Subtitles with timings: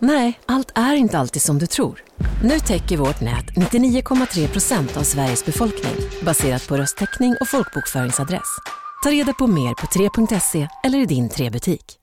[0.00, 2.02] Nej, allt är inte alltid som du tror.
[2.42, 8.58] Nu täcker vårt nät 99,3 procent av Sveriges befolkning baserat på röstteckning och folkbokföringsadress.
[9.04, 11.98] Ta reda på mer på 3.se eller i din 3-butik.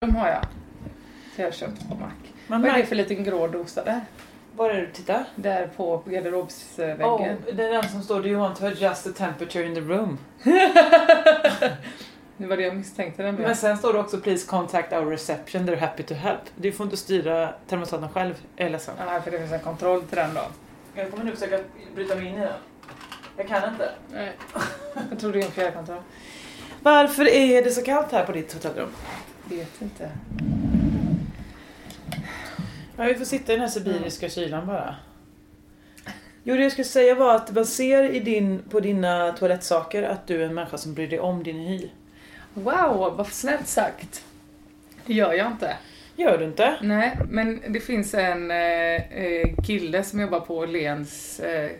[0.00, 0.42] De har jag.
[1.36, 2.10] Så jag har köpt på Mac.
[2.46, 4.00] Man Vad är det för liten grå dosa där?
[4.56, 5.24] Var är du tittar?
[5.36, 7.06] Där på garderobsväggen.
[7.06, 9.80] Oh, det är den som står Do you want to adjust the temperature in the
[9.80, 10.18] room?
[12.38, 13.34] Det var det jag misstänkte den.
[13.34, 16.40] Men sen står det också Please contact our reception, they're happy to help.
[16.56, 18.94] Du får inte styra termostaten själv, jag är ledsen.
[18.98, 20.40] Ja, för det finns en kontroll till den då.
[20.94, 21.58] Jag kommer nu försöka
[21.94, 22.52] bryta mig in i den.
[23.36, 23.90] Jag kan inte.
[24.12, 24.32] Nej.
[25.10, 26.02] Jag tror det är en fjärrkontroll.
[26.82, 28.88] Varför är det så kallt här på ditt hotellrum?
[29.44, 30.10] Vet inte.
[32.96, 34.96] Ja, vi får sitta i den här sibiriska kylan bara.
[36.42, 40.26] Jo, det jag skulle säga var att man ser i din, på dina toalettsaker att
[40.26, 41.88] du är en människa som bryr dig om din hy.
[42.62, 44.24] Wow, vad snällt sagt.
[45.06, 45.76] Det gör jag inte.
[46.16, 46.76] Gör du inte?
[46.82, 51.70] Nej, men det finns en eh, eh, kille som jobbar på Lens eh,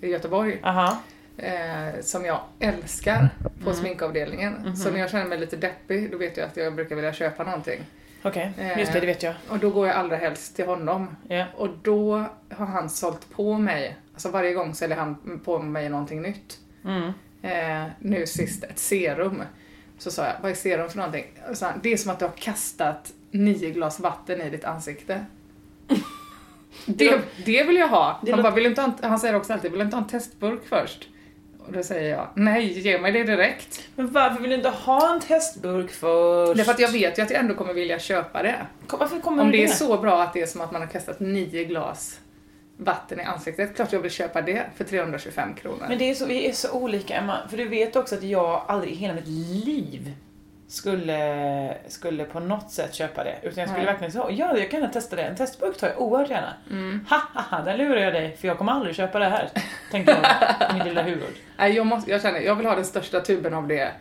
[0.00, 0.60] i Göteborg.
[0.62, 0.98] Aha.
[1.36, 3.28] Eh, som jag älskar
[3.64, 3.74] på Mm.
[3.74, 4.52] sminkavdelningen.
[4.52, 4.76] Mhm.
[4.76, 7.44] Så när jag känner mig lite deppig, då vet jag att jag brukar vilja köpa
[7.44, 7.80] någonting.
[8.22, 8.78] Okej, Eh.
[8.78, 9.34] just det, det vet jag.
[9.48, 11.16] Och då går jag allra helst till honom.
[11.28, 11.44] Ja.
[11.56, 16.22] Och då har han sålt på mig, alltså varje gång säljer han på mig någonting
[16.22, 16.58] nytt.
[16.84, 17.12] Mm.
[17.42, 19.42] Eh, nu sist ett serum.
[19.98, 21.24] Så sa jag, vad är serum för någonting?
[21.50, 24.64] Och så han, det är som att du har kastat nio glas vatten i ditt
[24.64, 25.24] ansikte.
[26.86, 28.20] det, det vill jag ha.
[28.24, 30.02] Det Han, bara, vill inte ha en, han säger också alltid, vill du inte ha
[30.02, 31.08] en testburk först?
[31.66, 33.88] Och då säger jag, nej, ge mig det direkt.
[33.94, 36.56] Men varför vill du inte ha en testburk först?
[36.56, 38.66] Därför att jag vet ju att jag ändå kommer vilja köpa det.
[38.90, 40.88] Varför kommer Om du det är så bra att det är som att man har
[40.88, 42.20] kastat nio glas
[42.78, 45.86] vatten i ansiktet, klart jag vill köpa det för 325 kronor.
[45.88, 48.64] Men det är så, vi är så olika Emma, för du vet också att jag
[48.68, 49.28] aldrig i hela mitt
[49.66, 50.14] liv
[50.68, 53.38] skulle, skulle på något sätt köpa det.
[53.42, 53.92] Utan jag skulle Nej.
[53.92, 55.22] verkligen säga, ja jag kan testa det.
[55.22, 56.54] En testburk tar jag oerhört gärna.
[56.70, 57.06] Mm.
[57.10, 59.50] Ha, ha, ha, där lurar jag dig, för jag kommer aldrig köpa det här.
[59.90, 61.34] Tänkte jag i mitt lilla huvud.
[61.56, 63.92] Nej, jag, måste, jag känner, jag vill ha den största tuben av det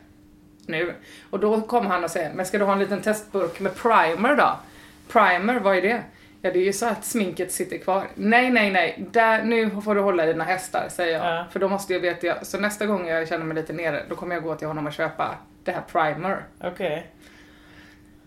[0.66, 0.94] nu.
[1.30, 4.36] Och då kom han och säger, men ska du ha en liten testburk med primer
[4.36, 4.60] då?
[5.08, 6.04] Primer, vad är det?
[6.42, 8.08] Ja, det är ju så att sminket sitter kvar.
[8.16, 11.26] Nej, nej, nej, där, nu får du hålla dina hästar, säger jag.
[11.38, 11.46] Ja.
[11.52, 14.16] För då måste jag veta, jag, så nästa gång jag känner mig lite nere, då
[14.16, 16.44] kommer jag gå till honom och köpa det här primer.
[16.64, 17.08] Okej.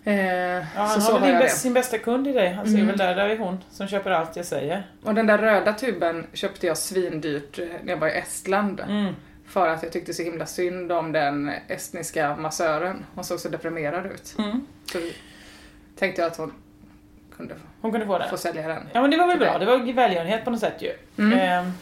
[0.05, 2.53] Eh, Ja, han så har väl bäst, sin bästa kund i dig.
[2.53, 2.87] Han ser Mm.
[2.87, 4.87] väl där, där är hon som köper allt jag säger.
[5.03, 8.81] Och den där röda tuben köpte jag svindyrt eh, när jag var i Estland.
[8.81, 9.15] Mm.
[9.47, 13.07] För att jag tyckte så himla synd om den estniska massören.
[13.15, 14.35] Hon såg så deprimerad ut.
[14.39, 14.67] Mm.
[14.93, 14.99] Så
[15.99, 16.53] tänkte jag att hon
[17.41, 18.31] kunde Hon kunde få den.
[18.31, 18.83] få sälja den.
[18.93, 20.93] Ja men det var väl bra, det var välgörenhet på något sätt ju.
[21.19, 21.39] Mm.
[21.39, 21.73] Ehm,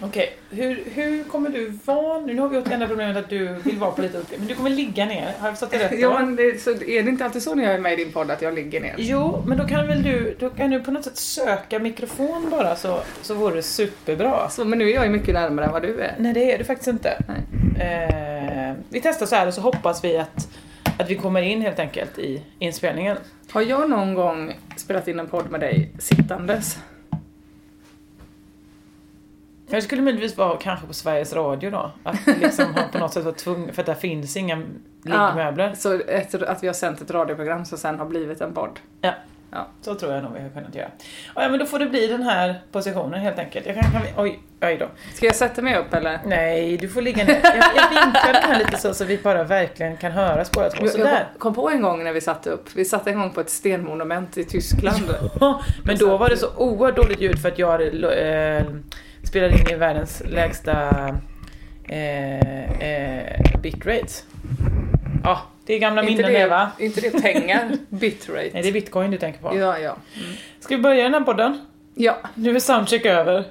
[0.00, 2.34] Okej, hur, hur kommer du vara nu?
[2.34, 4.54] Nu har vi åt enda problemet att du vill vara på lite uppe, men du
[4.54, 5.34] kommer ligga ner.
[5.38, 5.96] Har jag förstått det rätt då?
[5.96, 8.12] Ja, men det, så är det inte alltid så när jag är med i din
[8.12, 8.94] podd att jag ligger ner?
[8.98, 12.76] Jo, men då kan väl du, då kan du på något sätt söka mikrofon bara
[12.76, 14.50] så, så vore det superbra.
[14.50, 16.14] Så, men nu är jag ju mycket närmare än vad du är.
[16.18, 17.22] Nej det är du faktiskt inte.
[17.28, 17.88] Nej.
[17.88, 20.48] Eh, vi testar så här och så hoppas vi att,
[20.98, 23.16] att vi kommer in helt enkelt i inspelningen.
[23.50, 26.78] Har jag någon gång spelat in en podd med dig sittandes?
[29.70, 31.92] Jag skulle möjligtvis vara kanske på Sveriges Radio då.
[32.02, 34.62] Att liksom har på något sätt varit tvungna, för att där finns inga
[35.02, 35.74] liggmöbler.
[35.74, 38.80] Så efter att vi har sänt ett radioprogram som sen har blivit en podd.
[39.00, 39.14] Ja.
[39.50, 39.68] Ja.
[39.80, 40.88] Så tror jag nog vi har kunnat göra.
[41.34, 43.66] Ja, men då får det bli den här positionen helt enkelt.
[43.66, 44.88] Jag kan, kan vi, oj, oj då.
[45.14, 46.18] Ska jag sätta mig upp eller?
[46.26, 47.40] Nej, du får ligga ner.
[47.42, 50.84] Jag, jag vinklar den här lite så, så vi bara verkligen kan höras båda två.
[50.84, 51.28] Jag Sådär.
[51.38, 54.38] kom på en gång när vi satte upp, vi satte en gång på ett stenmonument
[54.38, 55.14] i Tyskland.
[55.84, 58.64] Men då var det så oerhört dåligt ljud för att jag hade eh,
[59.22, 60.88] spelade in i världens lägsta
[61.88, 64.12] eh, eh, bitrate.
[65.24, 66.70] Ja, det är gamla minnen det va?
[66.78, 67.70] inte det pengar?
[67.88, 68.50] Bitrate.
[68.52, 69.56] Nej, det är bitcoin du tänker på.
[69.56, 69.96] Ja, ja.
[70.60, 71.58] Ska vi börja den här podden?
[71.94, 72.16] Ja.
[72.34, 73.44] Nu är soundcheck över.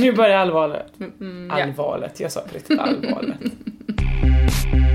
[0.00, 0.92] nu börjar allvaret.
[1.00, 1.62] Mm, ja.
[1.62, 3.36] Allvaret, jag sa på riktigt allvaret.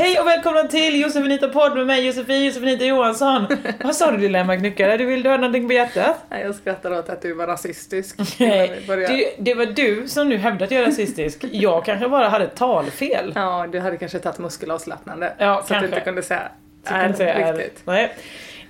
[0.00, 3.46] Hej och välkomna till Josefinita podd med mig Josefin Josefinita Johansson.
[3.84, 4.96] Vad sa du Dilemma Knyckare?
[4.96, 6.16] Du vill du ha någonting på hjärtat?
[6.30, 8.16] Nej, jag skrattar åt att du var rasistisk.
[8.38, 11.44] Nej, det, det var du som nu hävdade att jag är rasistisk.
[11.50, 13.32] Jag kanske bara hade talfel.
[13.34, 15.32] Ja, du hade kanske tagit muskelavslappnande.
[15.38, 15.86] Ja, så att du kanske.
[15.86, 16.48] inte kunde säga
[16.84, 17.82] jag säga är- riktigt.
[17.84, 18.04] Nej.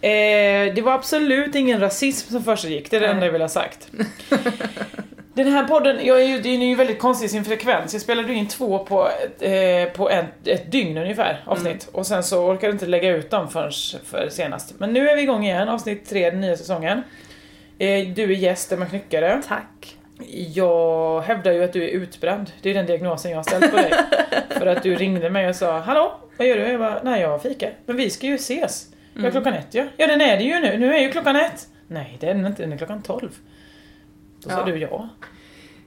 [0.01, 3.49] Eh, det var absolut ingen rasism som försiggick, det är det enda jag vill ha
[3.49, 3.89] sagt.
[5.35, 7.93] Den här podden, jag är ju, den är ju väldigt konstig i sin frekvens.
[7.93, 9.09] Jag spelade in två på,
[9.41, 11.89] eh, på en, ett dygn ungefär, avsnitt.
[11.93, 13.73] Och sen så orkade jag inte lägga ut dem förrän
[14.05, 14.75] för senast.
[14.79, 17.03] Men nu är vi igång igen, avsnitt tre, den nya säsongen.
[17.79, 19.43] Eh, du är gäst, Emma Knyckare.
[19.49, 19.97] Tack.
[20.55, 22.53] Jag hävdar ju att du är utbränd.
[22.63, 23.93] Det är den diagnosen jag har ställt på dig.
[24.51, 26.63] För att du ringde mig och sa Hallå, vad gör du?
[26.63, 27.73] Jag bara, nej jag fikar.
[27.87, 28.87] Men vi ska ju ses.
[29.15, 29.85] Ja, klockan ett ja.
[29.97, 30.79] Ja den är det ju nu.
[30.79, 31.69] Nu är ju klockan ett.
[31.87, 33.31] Nej det är den inte, den är klockan tolv.
[34.43, 34.65] Då sa Ja.
[34.65, 35.09] du ja.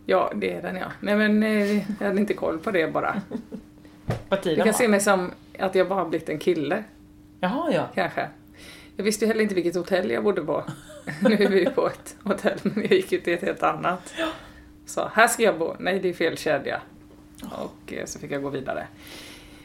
[0.06, 0.86] Ja, det är den ja.
[1.00, 3.22] Nej men eh, jag hade inte koll på det bara.
[4.30, 4.74] Vad Du tiden kan var.
[4.74, 6.84] se mig som att jag bara har blivit en kille,
[7.40, 7.88] Jaha ja.
[7.96, 8.28] kanske.
[8.96, 10.64] Jag visste ju heller inte vilket hotell jag bodde på.
[11.22, 14.14] nu är vi på ett hotell, men jag gick ju till ett helt annat.
[14.86, 15.76] Så, här ska jag bo.
[15.80, 16.82] Nej, det är fel kedja.
[17.52, 18.88] Och eh, så fick jag gå vidare.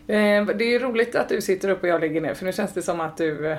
[0.06, 2.52] Eh, Det är ju roligt att du sitter upp och jag ligger ner, för nu
[2.52, 3.56] känns det som att du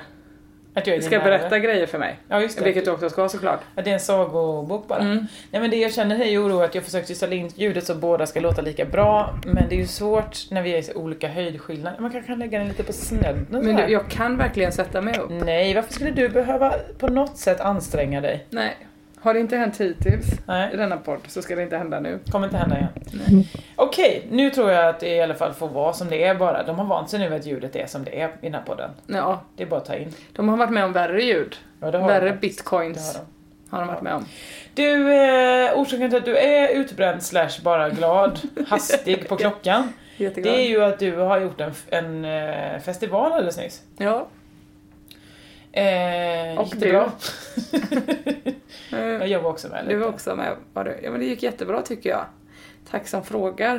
[0.74, 2.16] Att jag är ska berätta grejer för mig.
[2.28, 2.64] Ja just det.
[2.64, 3.60] Vilket du också ska såklart.
[3.74, 4.98] Att det är en sagobok bara.
[4.98, 5.26] Mm.
[5.50, 7.94] Nej men det jag känner är ju oro att jag försökte ställa in ljudet så
[7.94, 9.34] båda ska låta lika bra.
[9.46, 12.00] Men det är ju svårt när vi är i så olika höjdskillnader.
[12.00, 13.86] Man kanske kan lägga den lite på snedden Men här.
[13.86, 15.30] du, jag kan verkligen sätta mig upp.
[15.30, 18.46] Nej, varför skulle du behöva på något sätt anstränga dig?
[18.50, 18.76] Nej.
[19.22, 22.18] Har det inte hänt hittills i Nej, denna podd så ska det inte hända nu.
[22.30, 23.44] kommer inte hända igen.
[23.76, 26.62] Okej, nu tror jag att det i alla fall får vara som det är bara.
[26.62, 28.90] De har vant sig nu att ljudet är som det är i den här podden.
[29.06, 30.12] Ja, Det är bara att ta in.
[30.32, 31.56] de har varit med om värre ljud.
[31.80, 33.76] Ja, Värre de bitcoins har de.
[33.76, 34.24] har de varit med om.
[34.74, 39.92] Du, eh, orsaken till att du är utbränd slash bara glad, hastig på klockan.
[40.16, 40.54] Jätteglad.
[40.54, 43.82] Det är ju att du har gjort en, en eh, festival alldeles nyss.
[43.96, 44.26] Ja.
[45.72, 47.12] Eh, Och gick det bra?
[48.92, 49.98] Eh, Jag jobbar också med Du lite.
[50.00, 51.00] var också med, var du?
[51.02, 52.24] Ja men det gick jättebra tycker jag.
[52.90, 53.74] Tack som frågar.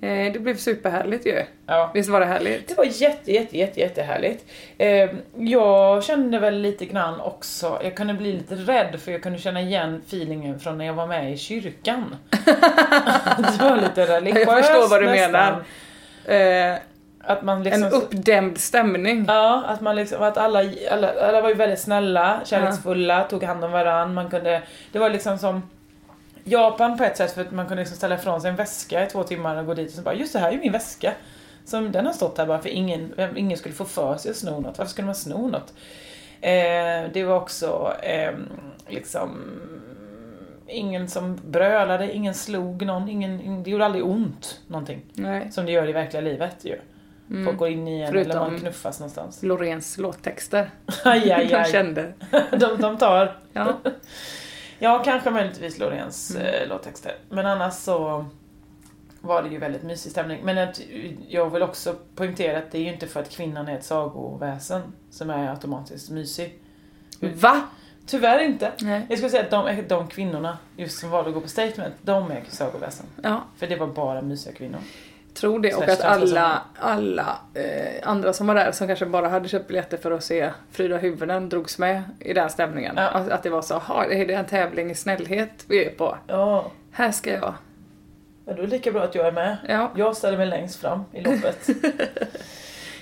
[0.00, 1.42] Eh, det blev superhärligt ju.
[1.66, 1.90] Ja.
[1.94, 2.68] Visst var det härligt?
[2.68, 4.44] Det var jätte, jätte, jätte, jättehärligt.
[4.78, 9.38] Eh, jag kände väl lite grann också, jag kunde bli lite rädd för jag kunde
[9.38, 12.16] känna igen feelingen från när jag var med i kyrkan.
[12.30, 15.32] det var lite religiöst Jag förstår vad du nästan.
[15.32, 16.72] menar.
[16.72, 16.78] Eh,
[17.28, 17.82] Att man liksom...
[17.82, 19.24] en uppdämd stämning.
[19.28, 23.64] Ja, att man liksom, att alla, alla, alla var ju väldigt snälla, kärleksfulla, tog hand
[23.64, 25.62] om varandra, man kunde, det var liksom som
[26.44, 29.06] Japan på ett sätt för att man kunde liksom ställa ifrån sig en väska i
[29.06, 31.12] två timmar och gå dit och så bara, just det här är ju min väska.
[31.64, 34.60] Som den har stått här bara för ingen, ingen skulle få för sig att sno
[34.60, 34.78] något.
[34.78, 35.74] Varför skulle man sno något?
[36.40, 38.32] Eh, det var också eh,
[38.88, 39.44] liksom
[40.66, 45.02] ingen som brölade, ingen slog någon, ingen, det gjorde aldrig ont någonting.
[45.12, 45.52] Nej.
[45.52, 46.78] Som det gör i verkliga livet ju.
[47.44, 49.42] Folk går in i en eller Förutom- man knuffas någonstans.
[49.42, 50.70] Loreens låttexter.
[51.04, 51.72] Aj, aj, aj.
[51.72, 52.12] kände.
[52.50, 53.36] De, de tar.
[53.52, 53.78] Ja.
[54.80, 56.46] Ja, kanske möjligtvis Loreens Mm.
[56.46, 57.12] eh, låttexter.
[57.30, 58.24] Men annars så
[59.20, 60.40] var det ju väldigt mysig stämning.
[60.44, 60.80] Men att,
[61.28, 64.82] jag vill också poängtera att det är ju inte för att kvinnan är ett sagoväsen
[65.10, 66.58] som är automatiskt mysig.
[67.20, 67.60] Va?
[68.06, 68.72] Tyvärr inte.
[68.80, 69.06] Nej.
[69.08, 72.30] Jag skulle säga att de, de kvinnorna, just som valde att gå på statement, de
[72.30, 73.06] är sagoväsen.
[73.22, 74.80] Ja, För det var bara mysiga kvinnor.
[75.40, 75.74] Tror det.
[75.74, 79.96] Och att alla, alla eh, andra som var där som kanske bara hade köpt biljetter
[79.96, 82.94] för att se Frida Huvuden drogs med i den stämningen.
[82.96, 83.02] Ja.
[83.08, 86.16] Att, att det var så, "Jaha, är det en tävling i snällhet vi är på?
[86.26, 87.54] Ja, Här ska jag.
[88.44, 89.56] men då är det lika bra att jag är med.
[89.68, 89.90] Ja.
[89.96, 91.68] Jag ställer mig längst fram i loppet.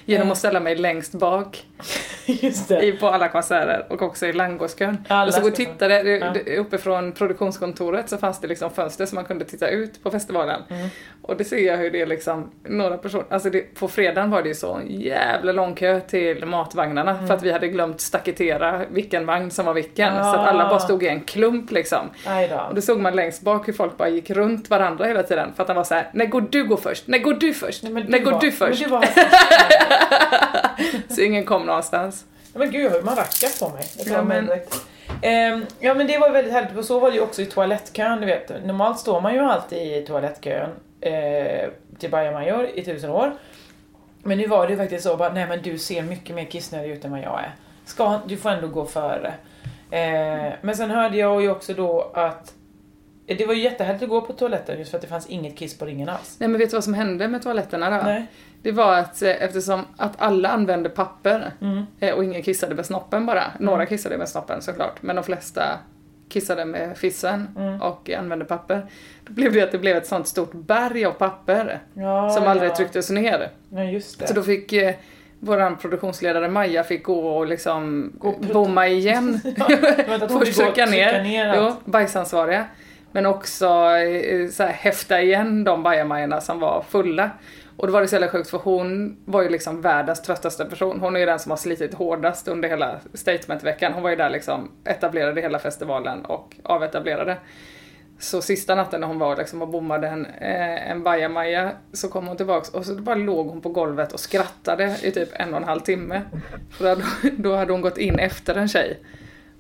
[0.09, 1.66] Genom att ställa mig längst bak
[2.26, 2.83] Just det.
[2.87, 5.05] i, på alla konserter och också i langostkön.
[5.09, 6.35] Alla och så gå och tittade, Ja.
[6.61, 10.62] uppifrån produktionskontoret så fanns det liksom fönster så man kunde titta ut på festivalen.
[10.69, 10.88] Mm.
[11.26, 14.42] Och det ser jag hur det är liksom, några personer, alltså det, på fredagen var
[14.42, 17.26] det ju så jävla lång kö till matvagnarna Mm.
[17.26, 20.14] för att vi hade glömt staketera vilken vagn som var vilken.
[20.16, 20.33] Ah.
[20.33, 22.11] Så att alla bara stod i en klump liksom.
[22.68, 25.62] Och då såg man längst bak hur folk bara gick runt varandra hela tiden för
[25.62, 27.06] att de var så här: när går du gå först?
[27.06, 27.83] När går du först?
[27.83, 28.85] Nej, när går var- du först?
[28.85, 29.04] Du var
[31.14, 32.25] Så ingen kom någonstans.
[32.52, 33.85] Ja, men gud, man rackar på mig.
[33.99, 34.80] Jag Ja, men- direkt.
[35.23, 38.20] Ehm, ja men det var väldigt härligt och så var det ju också i toalettkön,
[38.20, 38.64] du vet.
[38.64, 40.70] Normalt står man ju alltid i toalettkön
[41.00, 41.68] eh,
[41.99, 43.32] till Bajamajor i tusen år.
[44.23, 46.90] Men nu var det ju faktiskt så bara, nej men du ser mycket mer kissnödig
[46.90, 47.54] ut än vad jag är.
[47.85, 49.35] Ska, du får ändå gå före.
[49.90, 52.54] Eh, men sen hörde jag ju också då att
[53.26, 55.78] det var ju jättehärligt att gå på toaletten just för att det fanns inget kiss
[55.78, 56.37] på ringen alls.
[56.40, 57.97] Nej men vet du vad som hände med toaletterna då?
[58.04, 58.26] Nej.
[58.62, 61.87] Det var att eh, eftersom att alla använde papper Mm.
[62.00, 63.42] eh, och ingen kissade med snoppen bara.
[63.61, 65.62] Några kissade med snoppen såklart, men de flesta
[66.28, 67.83] kissade med fissen Mm.
[67.83, 68.87] och använde papper.
[69.26, 72.71] Då blev det att det blev ett sånt stort berg av papper Ja, som aldrig
[72.71, 72.76] ja.
[72.76, 73.50] trycktes ner.
[73.71, 74.26] Ja, just det.
[74.26, 74.95] Så då fick eh,
[75.40, 79.40] vår produktionsledare Maja fick gå och liksom Gå bomma igen.
[80.18, 82.64] Först gå och trycka ner, ner jo, bajsansvariga.
[83.16, 87.30] Men också eh, så här, häfta igen de bajamajorna som var fulla.
[87.76, 91.00] Och då var det så jävla sjukt för hon var ju liksom världens tröttaste person.
[91.00, 93.92] Hon är ju den som har slitit hårdast under hela statementveckan.
[93.92, 97.37] Hon var ju där liksom etablerade hela festivalen och avetablerade.
[98.18, 102.26] Så sista natten när hon var liksom och bommade en, eh, en bajamaja så kom
[102.26, 105.61] hon tillbaks och så bara låg hon på golvet och skrattade i typ en och
[105.61, 106.23] en halv timme.
[106.70, 107.02] För då,
[107.37, 109.00] då hade hon gått in efter en tjej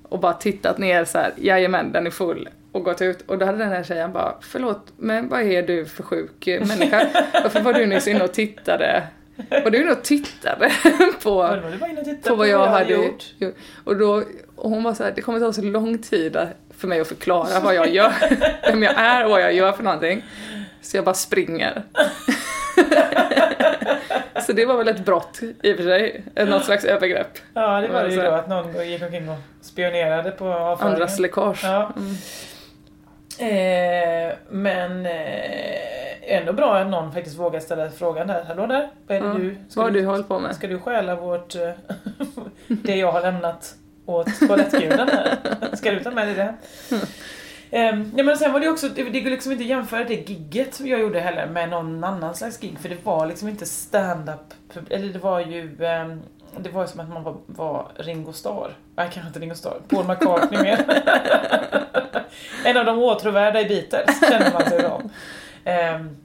[0.08, 3.46] och bara tittat ner så här, jajamän den är full och gått ut och då
[3.46, 7.08] hade den här tjejen bara förlåt men vad är du för sjuk människa?
[7.32, 9.02] Varför var du nyss inne och tittade?
[9.50, 10.72] Var du inne och tittade
[11.22, 11.58] på
[12.24, 13.24] på vad jag hade gjort.
[13.84, 14.22] Och, då,
[14.56, 16.38] och hon var så här, det kommer ta så lång tid
[16.78, 18.12] för mig att förklara vad jag gör,
[18.70, 20.24] vem jag är och vad jag gör för någonting.
[20.82, 21.82] Så jag bara springer.
[24.46, 27.38] Så det var väl ett brott i och för sig, något slags övergrepp.
[27.54, 30.94] Ja, det var det ju då att någon gick omkring och spionerade på avföringen.
[30.94, 31.60] Andras läckage.
[31.64, 31.92] Ja.
[31.96, 32.14] Mm.
[33.38, 38.44] Eh, men eh, ändå bra att någon faktiskt vågar ställa frågan där.
[38.44, 39.56] Hallå där, vad är det Ja, du?
[39.68, 40.54] Ska Vad du, du hållit på med?
[40.56, 41.54] Ska du stjäla vårt...
[41.54, 41.70] eh,
[42.68, 43.74] det jag har lämnat
[44.06, 45.36] åt toalettguden här?
[45.76, 46.54] Ska du ta med dig det?
[47.70, 50.30] Um, ja, men sen var det också, det, det går liksom inte att jämföra det
[50.30, 53.66] gigget som jag gjorde heller med någon annan slags gig för det var liksom inte
[53.66, 54.54] stand-up,
[54.90, 56.22] eller det var ju ehm,
[56.58, 58.76] det var ju som att man var, var Ringo Starr.
[58.96, 59.80] Nej, kanske inte Ringo Starr.
[59.88, 60.84] Paul McCartney mer.
[62.64, 65.10] en av de åtråvärda i Beatles kände man sig som.
[65.64, 66.16] Ehm,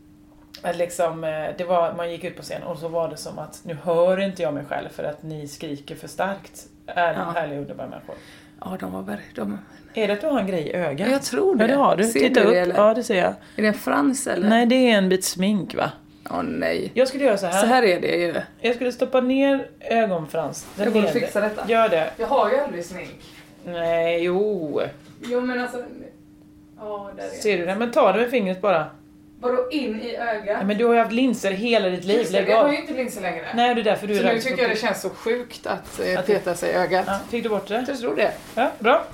[0.64, 3.40] att liksom, eh, det var, man gick ut på scen och så var det som
[3.40, 6.66] att nu hör inte jag mig själv för att ni skriker för starkt.
[6.88, 7.32] Är Ja.
[7.36, 8.16] härliga underbara människor.
[8.60, 9.18] Ja, de var.
[9.36, 9.60] De...
[9.94, 11.12] Är det att du har en grej i ögat?
[11.12, 11.64] Jag tror det.
[11.64, 12.04] Ja, det har du.
[12.04, 12.54] Ser Titta du upp.
[12.54, 12.76] det, eller?
[12.76, 13.34] Ja, det ser jag.
[13.56, 14.50] Är det en frans eller?
[14.50, 15.92] Nej, det är en bit smink va?
[16.30, 16.92] Åh nej.
[16.94, 17.62] Jag skulle göra så här.
[17.62, 18.34] Så här är det ju.
[18.62, 20.68] Jag skulle stoppa ner ögonfrans.
[20.76, 21.20] Den Jag nedre.
[21.20, 21.64] fixar detta.
[21.68, 22.10] Gör det.
[22.18, 23.20] Jag har ju aldrig smink.
[23.66, 24.82] Nej, jo.
[25.26, 25.84] Jo men alltså...
[26.80, 27.76] Ja, där är Ser du det?
[27.76, 28.86] Men ta det med fingret bara.
[29.40, 30.58] Vadå in i ögat?
[30.60, 32.28] Ja, men du har ju haft linser hela ditt liv.
[32.32, 33.46] Lägg jag har ju inte linser längre.
[33.56, 35.68] Nej, det är därför du så är nu rädd tycker jag det känns så sjukt
[35.68, 37.04] att, eh, Att peta sig i ögat.
[37.08, 37.86] Ja, fick du bort det?
[37.88, 38.32] Jag tror det.
[38.56, 39.06] Ja, bra.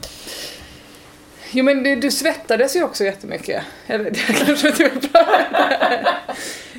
[1.52, 3.64] Jo men du, du svettades ju också jättemycket.
[3.88, 4.72] Eller det kanske
[5.12, 5.26] bra.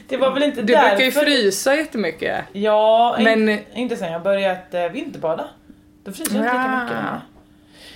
[0.08, 0.88] Det var väl inte Du därför...
[0.96, 2.44] brukar ju frysa jättemycket.
[2.52, 3.58] Ja, Men- men...
[3.74, 5.44] inte sen jag börjat eh, vinterbada.
[6.04, 6.82] Då fryser jag inte lika Ja.
[6.84, 7.20] mycket längre.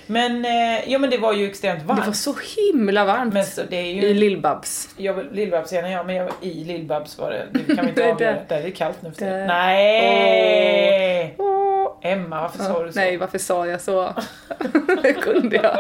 [0.07, 2.01] Men, eh, ja men det var ju extremt varmt.
[2.01, 4.03] Det var så himla varmt Men så, det är ju...
[4.03, 4.89] i Lill-Babs.
[4.97, 7.47] Jag var Lill-Babs-scenen ja, men jag i Lill-Babs var det.
[7.53, 8.33] Det kan vi inte Det avgöra.
[8.33, 8.45] där.
[8.49, 9.47] Där är det kallt nu för tiden.
[9.47, 11.35] Nej!
[11.39, 11.99] Åh.
[12.03, 12.99] Emma, varför sa du så?
[12.99, 14.15] Nej, varför sa jag så?
[15.03, 15.79] det kunde jag.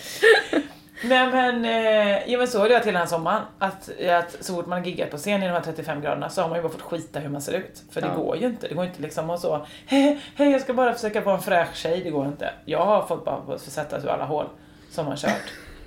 [1.04, 3.42] Nej men, eh, ja, men så är det till den här sommaren.
[3.58, 6.48] Att, att så fort man giggar på scen i de här 35 graderna så har
[6.48, 7.82] man ju bara fått skita hur man ser ut.
[7.90, 8.14] För det Ja.
[8.22, 8.68] går ju inte.
[8.68, 11.74] Det går inte liksom att så, hej, hej jag ska bara försöka vara en fräsch
[11.76, 12.00] tjej.
[12.04, 12.50] Det går inte.
[12.64, 14.46] Jag har fått bara få sätta ur alla hål
[14.90, 15.52] som har kört.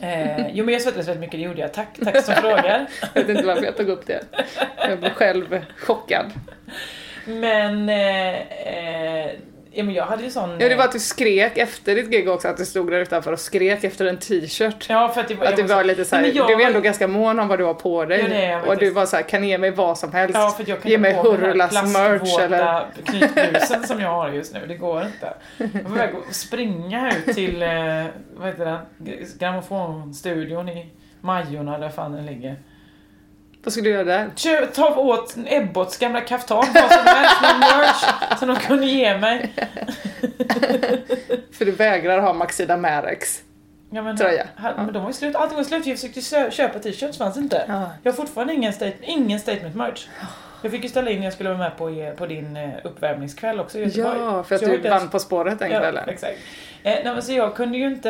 [0.00, 1.72] eh, jo men jag svettades väldigt mycket, det gjorde jag.
[1.74, 2.86] Tack, tack som frågar.
[3.14, 4.20] Jag vet inte varför jag tog upp det.
[4.88, 6.30] Jag blev själv chockad.
[7.26, 9.30] Men, eh, eh,
[9.74, 10.50] ja men jag hade ju sån...
[10.60, 13.32] Ja, det var att du skrek efter ditt gig också, att du stod där utanför
[13.32, 14.86] och skrek efter en t-shirt.
[14.88, 16.80] Ja, för att det var, Att du jag var lite såhär, jag du var- ändå
[16.80, 18.20] ganska mån om vad du har på dig.
[18.20, 20.34] Ja, det är och du var såhär, kan ge mig vad som helst.
[20.38, 22.86] Ja, för jag kan Ge mig Hurlas merch eller...
[23.04, 24.60] knytblusen som jag har just nu.
[24.68, 25.34] Det går inte.
[25.56, 27.68] Jag var väg att springa ut till, eh,
[28.36, 28.64] vad heter
[28.98, 30.86] det, grammofonstudion i
[31.20, 32.56] Majorna där fan den ligger.
[33.64, 34.30] Vad skulle du göra där?
[34.36, 38.04] Kö, ta åt Ebbots gamla kaftan, vad som helst med merch
[38.38, 39.52] som de kunde ge mig.
[41.52, 43.42] För du vägrar ha Maxida Marex.
[43.90, 44.46] Ja, men, Tröja.
[44.56, 45.86] här- Men de var ju slut, allting var slut.
[45.86, 47.64] Jag försökte sö- köpa t-shirts, fanns inte.
[47.68, 47.90] Ja.
[48.02, 50.06] Jag har fortfarande ingen, state, ingen statement merch.
[50.62, 53.60] Jag fick ju ställa in jag skulle vara med på, er- på din eh, uppvärmningskväll
[53.60, 54.18] också i Göteborg.
[54.20, 56.08] Ja, för att du vann På spåret den Ja, kvällen.
[56.08, 56.38] exakt.
[56.84, 58.08] Eh, nej, men så jag kunde ju inte,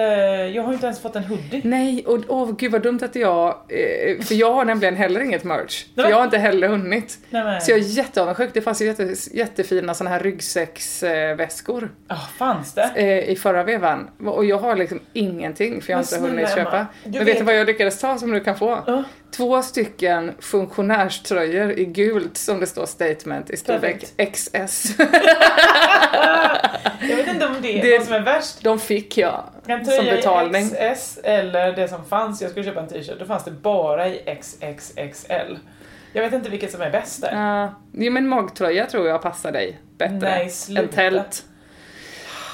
[0.54, 1.60] jag har ju inte ens fått en hoodie.
[1.64, 3.48] Nej, och åh gud vad dumt att jag...
[3.68, 5.84] Eh, för jag har nämligen heller inget merch.
[5.94, 6.10] För Nej.
[6.10, 7.18] jag har inte heller hunnit.
[7.30, 8.50] Nej, Så jag är jätteavundsjuk.
[8.54, 12.90] Det fanns ju jätte, jättefina såna här ryggsäcksväskor Ah, fanns det?
[12.94, 14.10] eh, i förra vevan.
[14.26, 16.76] Och jag har liksom ingenting för jag har inte hunnit köpa.
[16.76, 18.78] Emma, du Men vet du vad jag lyckades ta som du kan få?
[18.86, 19.04] Ja.
[19.36, 24.04] Två stycken funktionärströjor i gult som det står statement i storlek.
[24.32, 24.84] XS.
[27.08, 28.61] Jag vet inte om det är Det- vad som är värst.
[28.62, 30.62] De fick jag En som betalning.
[30.66, 34.08] i XS eller det som fanns, jag skulle köpa en t-shirt, då fanns det bara
[34.08, 35.58] i XXXL.
[36.12, 37.32] Jag vet inte vilket som är bäst där.
[37.36, 40.92] Ja, jo men magtröja tror jag passar dig bättre Nej, sluta.
[40.92, 41.44] tält.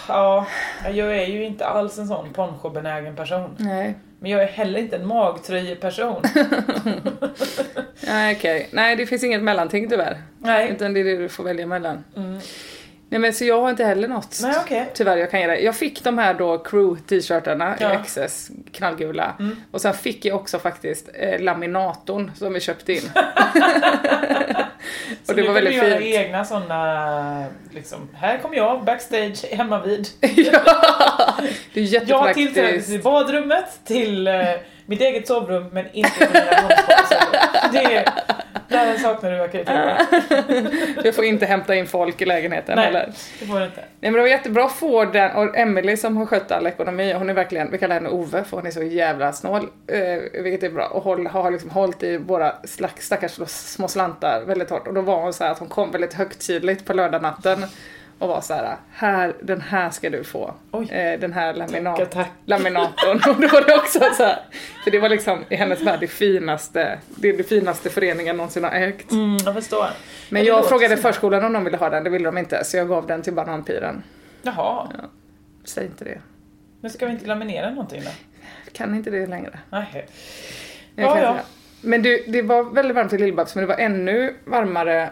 [0.09, 0.47] ja,
[0.93, 3.57] jag är ju inte alls en sån ponchobenägen person.
[3.59, 3.95] Nej.
[4.21, 6.23] Men jag är heller inte en magtröjeperson.
[8.01, 8.69] Nej okej.
[8.73, 10.23] Nej det finns inget mellanting tyvärr.
[10.39, 10.71] Nej.
[10.71, 12.05] Utan det är det du får välja mellan.
[13.11, 14.39] Nej men så jag har inte heller något.
[14.43, 14.91] Nej, okej.
[14.95, 15.65] Tyvärr jag kan ge dig.
[15.65, 17.95] Jag fick de här då crew t-shirtarna Ja.
[17.95, 19.35] i XS, knallgula.
[19.71, 23.01] Och sen fick jag också faktiskt eh, laminatorn som vi köpte in.
[23.01, 23.09] Så
[25.29, 26.15] och det var väldigt du göra fint.
[26.15, 30.09] egna såna, liksom, här kommer jag backstage hemma vid.
[30.21, 31.37] ja,
[31.75, 32.91] det är Jag har tillträde jättepraktiskt.
[32.91, 34.35] till badrummet, till eh,
[34.87, 36.69] mitt eget sovrum, men inte till mina
[37.73, 38.05] Det
[38.69, 39.99] där saknar du aktiviteter.
[41.05, 43.13] Jag får inte hämta in folk i lägenheten Nej, heller.
[43.41, 43.81] det får du inte.
[43.81, 47.13] Nej men det var jättebra att få den, och Emily som har skött all ekonomi,
[47.13, 49.69] hon är verkligen, vi kallar henne Ove för hon är så jävla snål.
[49.87, 54.43] Eh, vilket är bra, och håll, har liksom hållit i våra slack, stackars små slantar
[54.47, 54.87] väldigt hårt.
[54.87, 57.65] Och då var hon så att hon kom väldigt högtidligt på lördagnatten
[58.19, 60.55] och var så här, här den här ska du få.
[60.73, 62.31] Eh, den här laminat, Tackar, tack.
[62.45, 63.17] laminatorn.
[63.35, 64.39] Och då var det också så här,
[64.85, 68.65] för det var liksom i hennes värld det finaste, det är det finaste föreningen någonsin
[68.65, 69.11] har ägt.
[69.13, 69.87] Mm, jag förstår.
[70.31, 71.03] Men jag frågade så.
[71.03, 72.65] förskolan om de ville ha den, det ville de inte.
[72.65, 74.03] Så jag gav den till bananpiren.
[74.43, 74.89] Jaha,
[75.65, 76.19] Säg inte det.
[76.81, 78.11] men ska vi inte laminera någonting då?
[78.73, 79.59] Kan inte det längre.
[79.71, 80.07] Nej.
[80.95, 81.37] Ja, ja.
[81.81, 85.11] Men du, det var väldigt varmt i Lill-Babs, men det var ännu varmare.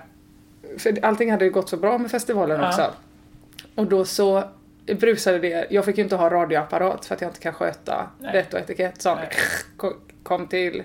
[0.79, 2.69] För allting hade ju gått så bra med festivalen Ja.
[2.69, 2.93] också.
[3.75, 4.45] Och då så
[5.01, 5.67] brusade det.
[5.71, 8.33] Jag fick ju inte ha radioapparat för att jag inte kan sköta Nej.
[8.33, 9.05] rätt och etikett.
[9.77, 10.83] Ko- kom till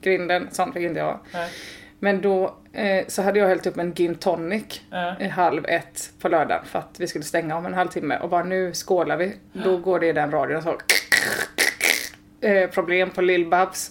[0.00, 1.18] grinden, sånt fick inte jag.
[1.32, 1.50] Nej.
[1.98, 5.14] Men då eh, så hade jag hällt upp en gin tonic Ja.
[5.20, 8.44] i halv ett på lördagen för att vi skulle stänga om en halvtimme och bara
[8.44, 9.36] nu skålar vi.
[9.52, 10.76] Då går det i den radion så
[12.46, 13.90] eh, problem på Lill-Babs.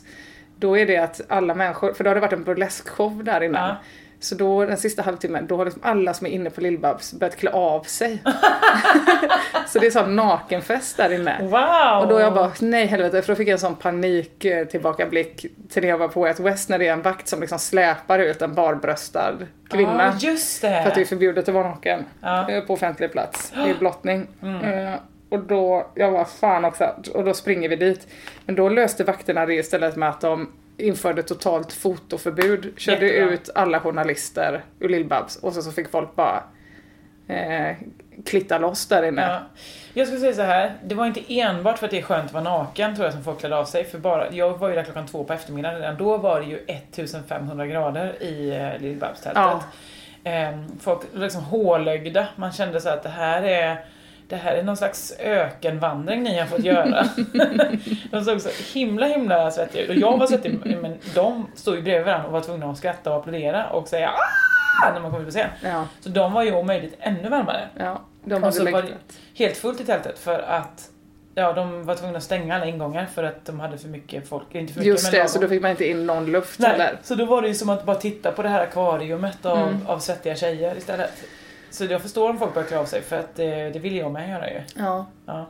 [0.56, 3.70] Då är det att alla människor, för då har det varit en burleskshow där innan.
[3.70, 3.76] Ja.
[4.24, 7.36] Så då den sista halvtimmen, då har liksom alla som är inne på Lill-Babs börjat
[7.36, 8.24] klä av sig.
[9.68, 11.38] så det är sån nakenfest där inne.
[11.42, 12.02] Wow!
[12.02, 15.82] Och då jag bara, nej helvete, för då fick jag en sån panik tillbakablick till
[15.82, 18.42] när jag var på Way West när det är en vakt som liksom släpar ut
[18.42, 19.34] en barbröstad
[19.70, 20.14] kvinna.
[20.22, 20.82] Ja, just det.
[20.84, 22.50] För att det är förbjudet att vara naken Ja.
[22.52, 24.28] eh, på offentlig plats i blottning.
[24.44, 24.94] Eh,
[25.30, 28.08] Och då, jag var fan också, och då springer vi dit.
[28.46, 33.34] Men då löste vakterna det istället med att de införde totalt fotoförbud, körde Jättebra.
[33.34, 36.44] ut alla journalister ur Lill-Babs och så, så fick folk bara
[37.28, 37.76] eh,
[38.26, 39.22] klitta loss där inne.
[39.22, 39.40] Ja.
[39.94, 42.34] Jag skulle säga så här, det var inte enbart för att det är skönt att
[42.34, 43.84] vara naken tror jag som folk klädde av sig.
[43.86, 45.98] För bara, jag var ju där klockan två på eftermiddagen redan.
[45.98, 49.44] Då var det ju 1500 grader i eh, Lill-Babs-tältet.
[49.44, 49.64] Ja.
[50.24, 52.28] Ehm, folk var liksom hålögda.
[52.36, 53.86] Man kände så att det här är
[54.32, 57.06] det här är någon slags ökenvandring ni har fått göra.
[58.12, 59.90] de såg så himla himla svettiga ut.
[59.90, 63.12] Och jag var svettig men de stod ju bredvid varandra och var tvungna att skratta
[63.12, 64.94] och applådera och säga ah!
[64.94, 65.50] när man kom ut på scen.
[65.64, 67.68] Ja, Så de var ju om möjligt ännu varmare.
[67.80, 68.90] ja, de Och så var det
[69.36, 70.90] helt fullt i tältet för att
[71.36, 74.56] ja, de var tvungna att stänga alla ingångar för att de hade för mycket folk.
[74.56, 75.30] Inte för mycket, Just det, lagom.
[75.30, 76.98] så då fick man inte in någon luft Nej, heller.
[77.04, 79.88] så då var det ju som att bara titta på det här akvariumet av, Mm.
[79.88, 81.12] av svettiga tjejer istället.
[81.72, 84.12] Så jag förstår om folk börjar klä av sig för att det, det vill jag
[84.12, 84.62] med göra ju.
[84.76, 85.46] Ja, Ja.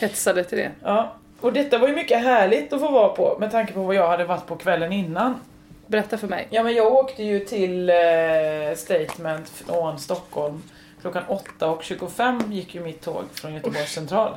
[0.00, 0.70] hetsade till det.
[0.82, 1.12] ja.
[1.40, 4.08] Och detta var ju mycket härligt att få vara på med tanke på vad jag
[4.08, 5.34] hade varit på kvällen innan.
[5.86, 6.46] Berätta för mig.
[6.50, 7.96] Ja men jag åkte ju till eh,
[8.76, 10.62] Statement från Stockholm.
[11.00, 14.36] Klockan 8.25 gick ju mitt tåg från Göteborgs central.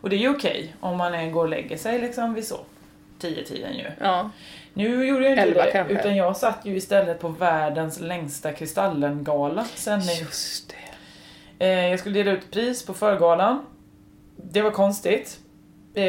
[0.00, 2.56] Och det är ju okej om man går och lägger sig liksom vid så.
[3.20, 3.84] 10-tiden ju.
[4.00, 4.30] Ja,
[4.74, 5.94] Nu gjorde jag inte Elva det, kanske.
[5.94, 9.66] utan jag satt ju istället på världens längsta Kristallengala
[10.20, 11.64] just det.
[11.66, 13.66] Eh, jag skulle dela ut pris på förgalan.
[14.36, 15.38] Det var konstigt.
[15.94, 16.02] Eh,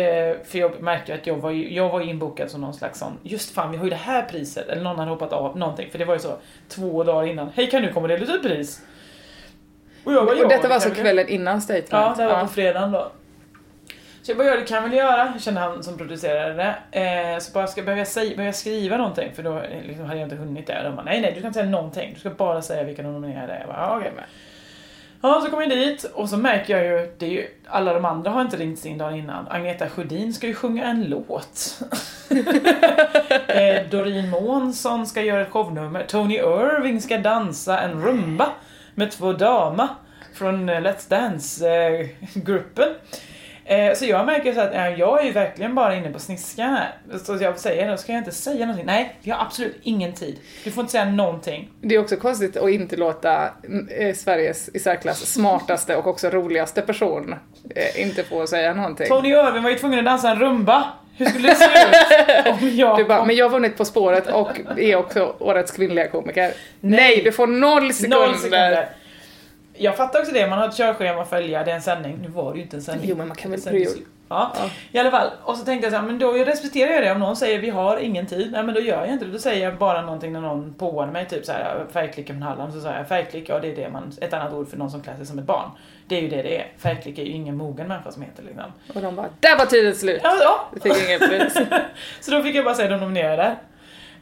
[0.46, 3.72] för jag märkte att jag var, jag var inbokad som någon slags sån, just fan
[3.72, 6.14] vi har ju det här priset, eller någon hade hoppat av någonting, för det var
[6.14, 6.38] ju så
[6.70, 8.82] två dagar innan, hej kan du komma och dela ut ett pris?
[10.04, 11.90] Och jag bara, Och detta det var alltså kvällen innan statement?
[11.92, 13.12] Ja, det var på fredagen då.
[14.24, 17.00] Så jag bara, ja det kan väl göra, kände han som producerade det.
[17.00, 19.32] Eh, så bara, ska, behöver, jag säga, behöver jag skriva någonting?
[19.36, 20.84] För då liksom, hade jag inte hunnit det.
[20.84, 23.14] De bara, nej nej du kan inte säga någonting, du ska bara säga vilka de
[23.14, 23.60] nominerade är.
[23.60, 24.12] Jag bara, ja, okej.
[25.24, 28.06] Ja, så kommer jag dit och så märker jag ju, det är ju, alla de
[28.06, 29.48] andra har inte ringt in dagen innan.
[29.48, 31.80] Agneta Sjödin ska ju sjunga en låt.
[33.48, 36.06] eh, Doreen Månsson ska göra ett shownummer.
[36.08, 38.50] Tony Irving ska dansa en rumba
[38.96, 39.88] med två damer
[40.34, 42.90] från eh, Let's Dance-gruppen.
[42.90, 42.96] Eh,
[43.96, 47.18] så jag märker så att eh, jag är ju verkligen bara inne på sniskan här.
[47.24, 48.86] Så jag säger, då ska jag inte säga någonting.
[48.86, 50.40] Nej, vi har absolut ingen tid.
[50.64, 51.70] Du får inte säga någonting.
[51.82, 53.44] Det är också konstigt att inte låta
[53.98, 57.36] eh, Sveriges i särklass smartaste och också roligaste person
[57.76, 59.08] eh, inte få säga någonting.
[59.08, 60.84] Tony Irving var ju tvungen att dansa en rumba.
[61.18, 64.28] Hur skulle det se ut om jag Du bara, men jag har vunnit På spåret
[64.28, 66.54] och är också årets kvinnliga komiker.
[66.80, 68.18] Nej, du får noll sekunder.
[68.18, 68.90] Noll sekunder.
[69.84, 72.20] Jag fattar också det, man har ett körschema att följa, det är en sändning.
[72.22, 73.10] Nu var det ju inte en sändning.
[73.10, 74.06] Jo, men man kan väl prioritera.
[74.30, 74.54] Ja,
[74.92, 75.30] i alla fall.
[75.44, 77.12] Och så tänkte jag så här, men då respekterar jag det.
[77.12, 79.32] Om någon säger vi har ingen tid, nej men då gör jag inte det.
[79.32, 82.74] Då säger jag bara någonting när någon påar mig, typ så här färgklicka från Halland.
[82.74, 85.02] Så säger jag färgklick, ja det är det man, ett annat ord för någon som
[85.02, 85.70] klär sig som ett barn.
[86.08, 86.68] Det är ju det det är.
[86.78, 88.72] Färgklick är ju ingen mogen människa som heter liksom.
[88.96, 90.22] Och de bara, där var tiden slut!
[90.24, 90.70] Ja, ja.
[90.74, 91.54] Det fick pris.
[92.22, 93.56] Så då fick jag bara säga de nominerade.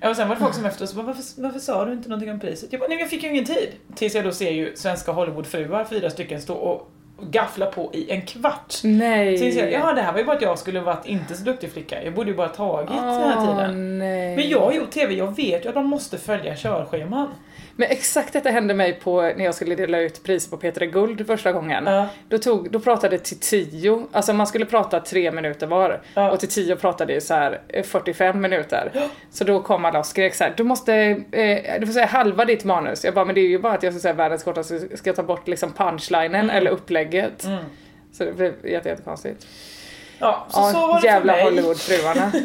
[0.04, 2.32] Och sen var det folk som efter så bara, varför, varför sa du inte någonting
[2.32, 2.74] om priset?
[2.74, 3.70] Jag bara, nej jag fick ju ingen tid.
[3.96, 8.22] Tills jag då ser ju svenska Hollywoodfruar, fyra stycken, stå och gaffla på i en
[8.22, 8.76] kvart.
[8.84, 9.38] Nej.
[9.38, 11.44] Så inser jag, ja det här var ju bara att jag skulle varit inte så
[11.44, 12.04] duktig flicka.
[12.04, 14.00] Jag borde ju bara tagit den här tiden.
[14.00, 14.36] nej.
[14.36, 17.28] Men jag har gjort TV, jag vet ju att man måste följa körscheman.
[17.80, 21.28] Men exakt detta hände mig på när jag skulle dela ut pris på Petra Guld
[21.28, 21.84] första gången.
[21.88, 22.08] Ja.
[22.30, 26.02] Då, tog, då pratade det till tio, alltså man skulle prata tre minuter var.
[26.14, 26.32] Ja.
[26.32, 28.92] Och till tio pratade det så här eh, 45 minuter.
[29.32, 30.94] Så då kom alla och skrek så här: du måste,
[31.32, 33.06] eh, du får säga halva ditt manus.
[33.06, 35.16] Jag bara, men det är ju bara att jag ska säga världens kortaste, ska jag
[35.16, 37.44] ta bort liksom punchlinen eller upplägget.
[37.44, 37.64] Mm.
[38.12, 39.48] Så det blev jätte, jättekonstigt.
[40.20, 41.44] Ja, så, Ja, så var det jävla.
[41.44, 42.32] Hollywoodfruarna.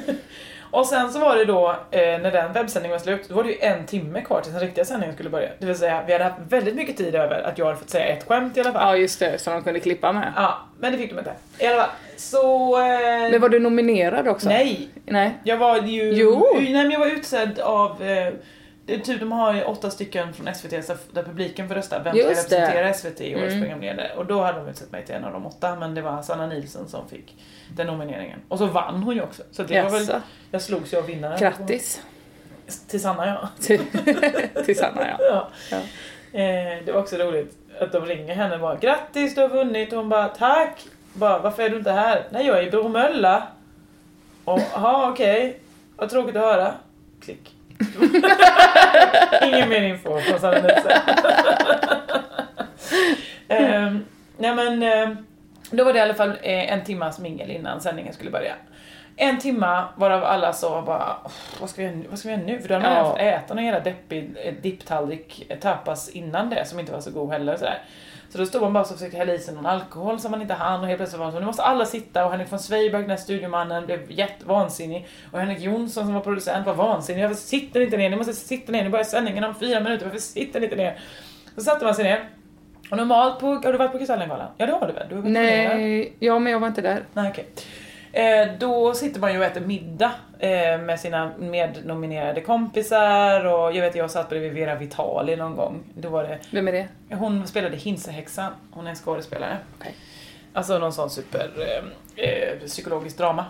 [0.74, 3.50] Och sen så var det då, eh, när den webbsändningen var slut, då var det
[3.50, 5.48] ju en timme kvar tills den riktiga sändningen skulle börja.
[5.58, 8.06] Det vill säga, vi hade haft väldigt mycket tid över att jag hade fått säga
[8.06, 8.82] ett skämt i alla fall.
[8.88, 10.32] ja just det, som de kunde klippa med.
[10.36, 11.32] Ja, men det fick de inte.
[11.58, 12.78] I alla fall, så...
[12.80, 14.48] Eh, Men var du nominerad också?
[14.48, 15.34] Nej, Nej.
[15.44, 16.02] jag var ju...
[16.12, 16.46] Jo.
[16.54, 18.02] Nej, men jag var utsedd av...
[18.02, 18.32] Eh,
[18.86, 22.02] det är typ, de har ju åtta stycken från SVT så där publiken får rösta.
[22.02, 22.56] Vem ska Just det.
[22.56, 23.60] representera SVT i årets Mm.
[23.60, 24.10] programledare?
[24.16, 26.46] Och då hade de utsett mig till en av de åtta, men det var Sanna
[26.46, 27.36] Nilsson som fick
[27.76, 28.40] den nomineringen.
[28.48, 29.42] Och så vann hon ju också.
[29.50, 30.20] Så det var väl,
[30.50, 31.38] jag slogs ju av vinnaren.
[31.38, 32.02] Grattis.
[32.88, 33.48] Till Sanna ja.
[34.64, 35.16] till, Sanna ja.
[35.30, 35.48] ja.
[35.70, 35.76] Ja.
[36.40, 39.92] Eh, det var också roligt att de ringer henne och bara Grattis du har vunnit
[39.92, 40.86] och hon bara Tack!
[41.12, 42.26] Bara, Varför är du inte här?
[42.30, 43.48] Nej jag är i Bromölla.
[44.44, 45.60] Och jaha okej.
[45.96, 46.74] Vad tråkigt att höra.
[47.20, 47.54] Klick.
[49.42, 50.92] Ingen mer info Sanna Nilsson.
[53.48, 54.04] Ehm,
[54.38, 55.16] Nej men ehm,
[55.70, 58.52] då var det i alla fall eh, en timmas mingel innan sändningen skulle börja.
[59.16, 62.06] En timma varav alla sa bara "Åh, vad ska vi göra nu?
[62.10, 62.60] Vad ska vi göra nu?
[62.60, 63.10] För då hade man Ja.
[63.10, 67.10] fått äta någon jävla deppig eh, dipptallrik eh, tapas innan det som inte var så
[67.10, 67.56] god heller.
[67.56, 67.78] Sådär.
[68.34, 70.54] Så då stod man bara och försökte hälla i sig någon alkohol som man inte
[70.54, 73.02] hann och helt plötsligt var det så nu måste alla sitta och Henrik von Zweigbergk,
[73.02, 77.22] den här studiomannen, blev jättevansinnig och Henrik Jonsson som var producent var vansinnig.
[77.22, 78.10] Varför sitter ni inte ner?
[78.10, 80.98] Ni måste sitta ner, nu börjar sändningen om fyra minuter, varför sitter ni inte ner?
[81.54, 82.28] Så satte man sig ner.
[82.90, 84.48] Och normalt på, har du varit på Kristallengalan?
[84.56, 85.08] Ja det har du väl?
[85.08, 85.32] Du har varit.
[85.32, 87.02] Nej, ja men jag var inte där.
[87.12, 87.46] Nej, okej.
[87.56, 87.83] Eh,
[88.58, 93.94] då sitter man ju och äter middag eh, med sina mednominerade kompisar och jag vet
[93.94, 95.82] jag satt bredvid Vera Vitali någon gång.
[95.94, 96.88] Då var det, Vem är det?
[97.14, 99.58] hon spelade Hinsehäxan, hon är en skådespelare.
[99.78, 99.94] Okej.
[100.52, 101.50] Alltså någon sån super
[102.16, 103.44] eh, eh, psykologisk drama.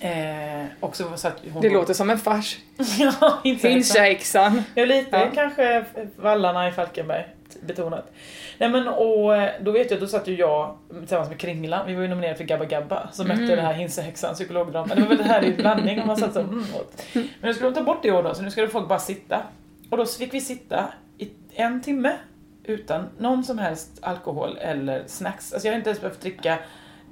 [0.00, 2.58] Eh, och så satt hon Det låter som en fars.
[2.98, 3.38] ja.
[3.44, 4.62] Hinsehäxan.
[4.74, 5.30] Ja, lite Ja.
[5.34, 5.84] kanske
[6.16, 7.24] vallarna i Falkenberg
[7.60, 8.12] betonat.
[8.58, 11.94] Nej men och eh, då vet jag, då satt ju jag tillsammans med Kringlan, vi
[11.94, 14.94] var ju nominerade för Gabba Gabba, som mötte den här Hinsehäxan, psykologdrama.
[14.94, 17.04] Det var väl det här i blandning om man satt så, mm, åt.
[17.12, 18.98] Men nu skulle de ta bort det i år då, så nu skulle folk bara
[18.98, 19.42] sitta.
[19.90, 22.16] Och då fick vi sitta i en timme
[22.64, 25.52] utan någon som helst alkohol eller snacks.
[25.52, 26.58] Alltså jag har inte ens behövt dricka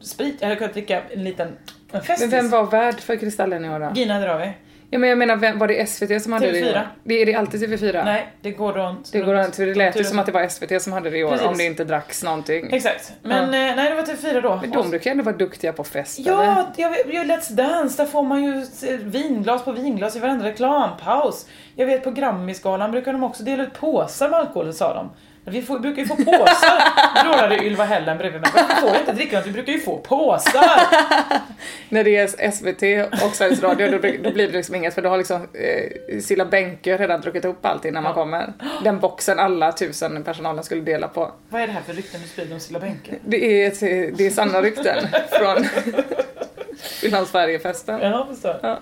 [0.01, 1.57] sprit, jag hade kunnat dricka en liten
[1.93, 2.21] en festis.
[2.21, 3.91] Men vem var värd för Kristallen i år då?
[3.95, 4.53] Gina Dirawi.
[4.91, 6.71] Ja men jag menar, vem, var det SVT som hade det i TV4.
[6.77, 6.89] år?
[7.05, 8.05] Det är det alltid TV4?
[8.05, 9.13] Nej, det går runt.
[9.13, 11.19] Det går runt, för det lät ju som att det var SVT som hade det
[11.19, 11.47] i år, Precis.
[11.47, 12.73] om det inte dracks någonting.
[12.73, 13.13] Exakt.
[13.23, 14.59] Men eh, nej, det var TV4 då.
[14.63, 16.19] Men de brukar ändå vara duktiga på fest?
[16.19, 20.45] Ja, jag, jag, Let's Dance, där får man ju se- vinglas på vinglas i varenda
[20.45, 21.47] reklampaus.
[21.75, 25.11] Jag vet på Grammisgalan brukar de också dela ut påsar med alkohol, sa de.
[25.49, 28.51] Vi får, brukar ju få påsar, vrålade Ylva Hällen bredvid mig.
[28.69, 30.63] Vi får ju inte dricka något, vi brukar ju få påsar.
[31.89, 35.09] När det är SVT och Sveriges Radio då, då blir det liksom inget för då
[35.09, 38.53] har liksom eh, Silla Bänke redan druckit upp allt innan man kommer.
[38.85, 41.33] Den boxen alla tusen personalen skulle dela på.
[41.49, 43.15] Vad är det här för rykten du sprider om Silla Bänke?
[43.25, 43.81] Det är, ett,
[44.19, 45.65] det är sanna rykten från
[47.01, 48.01] Finland Sverige-festen.
[48.01, 48.57] Ja, förstår.
[48.63, 48.79] Ja.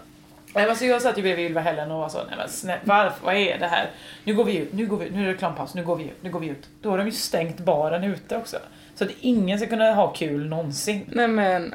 [0.55, 2.79] Nej, men så jag satt ju bredvid Ylva Hällen och var så, nej men snä,
[2.85, 3.91] varför, vad är det här?
[4.25, 6.05] Nu går vi ut, nu går vi ut, nu är det reklampaus, nu går vi
[6.05, 6.69] ut, nu går vi ut.
[6.83, 8.57] Då har de ju stängt baren ute också.
[8.95, 11.05] Så att ingen ska kunna ha kul någonsin.
[11.13, 11.75] Nej men,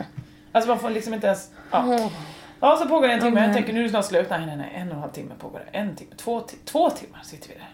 [0.51, 1.51] Alltså man får liksom inte ens...
[1.71, 2.11] Ja, åh,
[2.59, 4.29] ja så pågår det en timme, jag tänker nu är det snart slut.
[4.29, 5.77] Nej, nej, nej, en och en halv timme pågår det.
[5.77, 7.69] En timme, två, två timmar sitter vi där.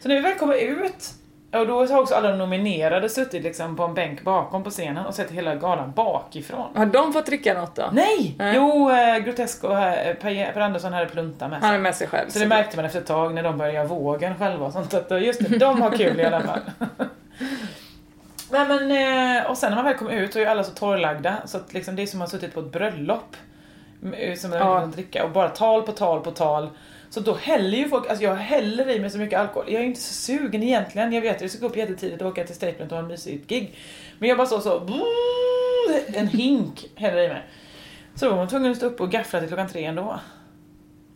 [0.00, 1.14] Så när vi väl kommer ut,
[1.52, 5.14] och då har också alla nominerade suttit liksom på en bänk bakom på scenen och
[5.14, 6.66] sett hela galan bakifrån.
[6.74, 7.88] har de fått dricka något då?
[7.92, 8.34] Nej!
[8.38, 8.52] Nej.
[8.56, 11.66] Jo, eh, Grotesco, här, Per, per Andersson hade plunta med sig.
[11.66, 12.28] Han är med sig själv.
[12.30, 14.94] Så det märkte man efter ett tag när de började göra vågen själva och sånt
[14.94, 16.60] att just det, de har kul i alla fall.
[18.50, 18.90] Nej men,
[19.40, 21.72] eh, och sen när man väl kom ut så är alla så torrlagda så att
[21.74, 23.36] liksom det är som att man har suttit på ett bröllop.
[24.02, 24.58] m- Som Ja.
[24.80, 24.86] ja.
[24.86, 26.68] dricka och bara tal på tal på tal.
[27.10, 29.72] Så då häller ju folk, alltså jag häller i mig så mycket alkohol.
[29.72, 31.12] Jag är inte så sugen egentligen.
[31.12, 33.08] Jag vet att jag ska gå upp jättetidigt och åka till Statement och ha en
[33.08, 33.74] mysigt gig.
[34.18, 35.00] Men jag bara så så,
[36.06, 37.42] en hink häller i mig.
[38.14, 40.20] Så då var man tvungen att stå upp och gaffla till klockan tre ändå.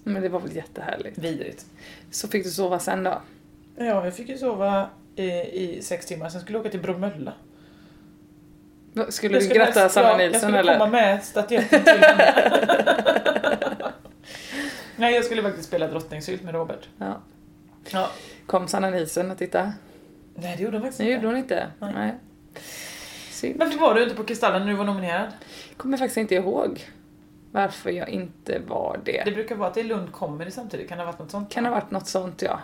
[0.04, 1.18] Men det var väl jättehärligt.
[1.18, 1.66] Vidrigt.
[2.10, 3.22] Så fick du sova sen då?
[3.76, 7.32] Ja, jag fick ju sova i, i sex timmar, sen skulle jag åka till Bromölla.
[9.08, 10.78] Skulle du gratta Sanna Nilsson Jag skulle eller?
[10.78, 13.58] komma med statyetten till henne.
[14.96, 16.88] Nej, jag skulle faktiskt spela drottningsylt med Robert.
[16.98, 17.20] Ja.
[17.92, 18.10] Ja.
[18.46, 19.72] Kom Sanna Nilsson att titta?
[20.34, 21.26] Nej, det gjorde hon faktiskt Det gjorde inte.
[21.26, 21.66] hon inte.
[21.80, 21.92] Nej.
[21.94, 22.14] Nej.
[23.30, 23.58] Synd.
[23.58, 25.26] Varför var du inte på Kristallen när du var nominerad?
[25.76, 26.84] kommer faktiskt inte ihåg
[27.52, 29.22] varför jag inte var det.
[29.24, 31.50] Det brukar vara att det är Lund Comedy samtidigt, kan det ha varit något sånt?
[31.52, 32.60] kan ha varit något sånt ja.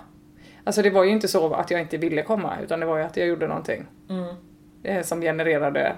[0.65, 3.05] Alltså det var ju inte så att jag inte ville komma utan det var ju
[3.05, 4.35] att jag gjorde någonting Mm.
[4.83, 5.97] eh, som genererade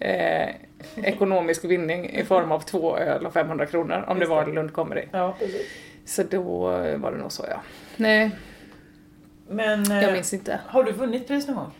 [0.00, 0.54] eh,
[0.96, 4.52] ekonomisk vinning i form av två öl och 500 kronor om det var det.
[4.52, 5.02] Lund Comedy.
[5.10, 5.62] Ja, precis.
[6.04, 6.42] Så då
[6.96, 7.60] var det nog så ja.
[7.96, 8.30] Nej,
[9.48, 10.60] Men jag eh, minns inte.
[10.66, 11.70] har du vunnit pris någon gång?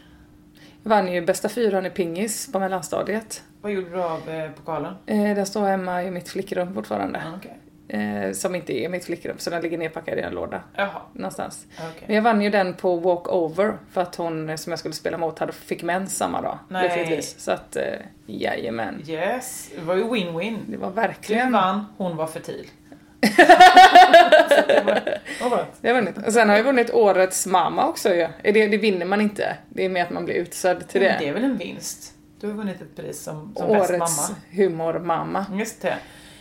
[0.83, 3.43] Jag vann ju bästa fyran i pingis på mellanstadiet.
[3.61, 4.95] Vad gjorde du av eh, pokalen?
[5.07, 7.19] Eh, den står hemma i mitt flickrum fortfarande.
[7.19, 7.59] Ah, Okej.
[7.89, 11.67] Eh, som inte är mitt flickrum, så den ligger nedpackad i en låda Jaha, någonstans.
[11.77, 12.05] okej.
[12.07, 15.19] Men jag vann ju den på walkover för att hon eh, som jag skulle spela
[15.19, 16.59] mot hade fick mens samma dag.
[16.69, 16.83] Nej.
[16.83, 17.35] lyckligtvis.
[17.39, 17.83] Så att, eh,
[18.27, 19.03] jajamän.
[19.09, 20.59] Yes, det var ju win-win.
[20.67, 21.53] Det var Du verkligen...
[21.53, 22.67] vann, hon var fertil.
[23.21, 25.69] det var, skönt.
[25.81, 26.27] Det har vunnit.
[26.27, 28.29] Och sen har jag vunnit årets mamma också ju.
[28.43, 29.57] Det, det vinner man inte.
[29.69, 31.17] Det är mer att man blir utsedd till det.
[31.21, 32.13] Det är väl en vinst?
[32.41, 34.39] Du har vunnit ett pris som, som bäst årets mamma.
[34.51, 35.47] humormamma.
[35.53, 35.95] Just det.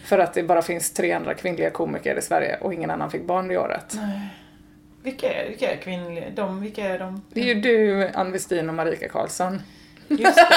[0.03, 3.25] För att det bara finns tre andra kvinnliga komiker i Sverige och ingen annan fick
[3.25, 3.97] barn det året.
[5.03, 6.25] Vilka är, vilka är kvinnliga?
[6.35, 7.21] De, vilka är de?
[7.33, 9.61] Det är ju du, Ann Westin och Marika Karlsson.
[10.07, 10.47] Just det.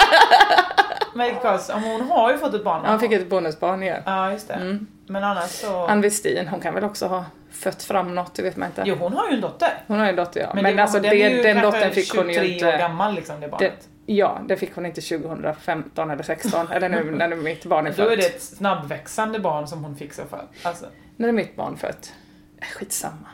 [1.15, 2.81] Mikael Karlsson, hon har ju fått ett barn.
[2.85, 4.03] Ja, hon fick ett bonusbarn igen.
[4.07, 4.55] Ja, just det.
[4.55, 4.87] Mm.
[5.07, 5.87] Men annars så...
[5.87, 8.83] Ann Westin, hon kan väl också ha fött fram något, det vet man inte.
[8.87, 9.85] Jo, hon har ju en dotter.
[9.87, 10.51] Hon har ju en dotter ja.
[10.55, 12.79] Men, det, alltså den, det, ju den dottern fick hon ju 23 år inte...
[12.79, 13.89] gammal liksom, det Det, barnet.
[14.07, 18.03] Ja, det fick hon inte 2015 eller 16 eller nu när mitt barn är Då
[18.03, 18.19] är fött.
[18.19, 20.43] det ett snabbväxande barn som hon fick så för.
[20.63, 22.13] Alltså, När är mitt barn fött?
[22.61, 23.29] Äh, Skitsamma.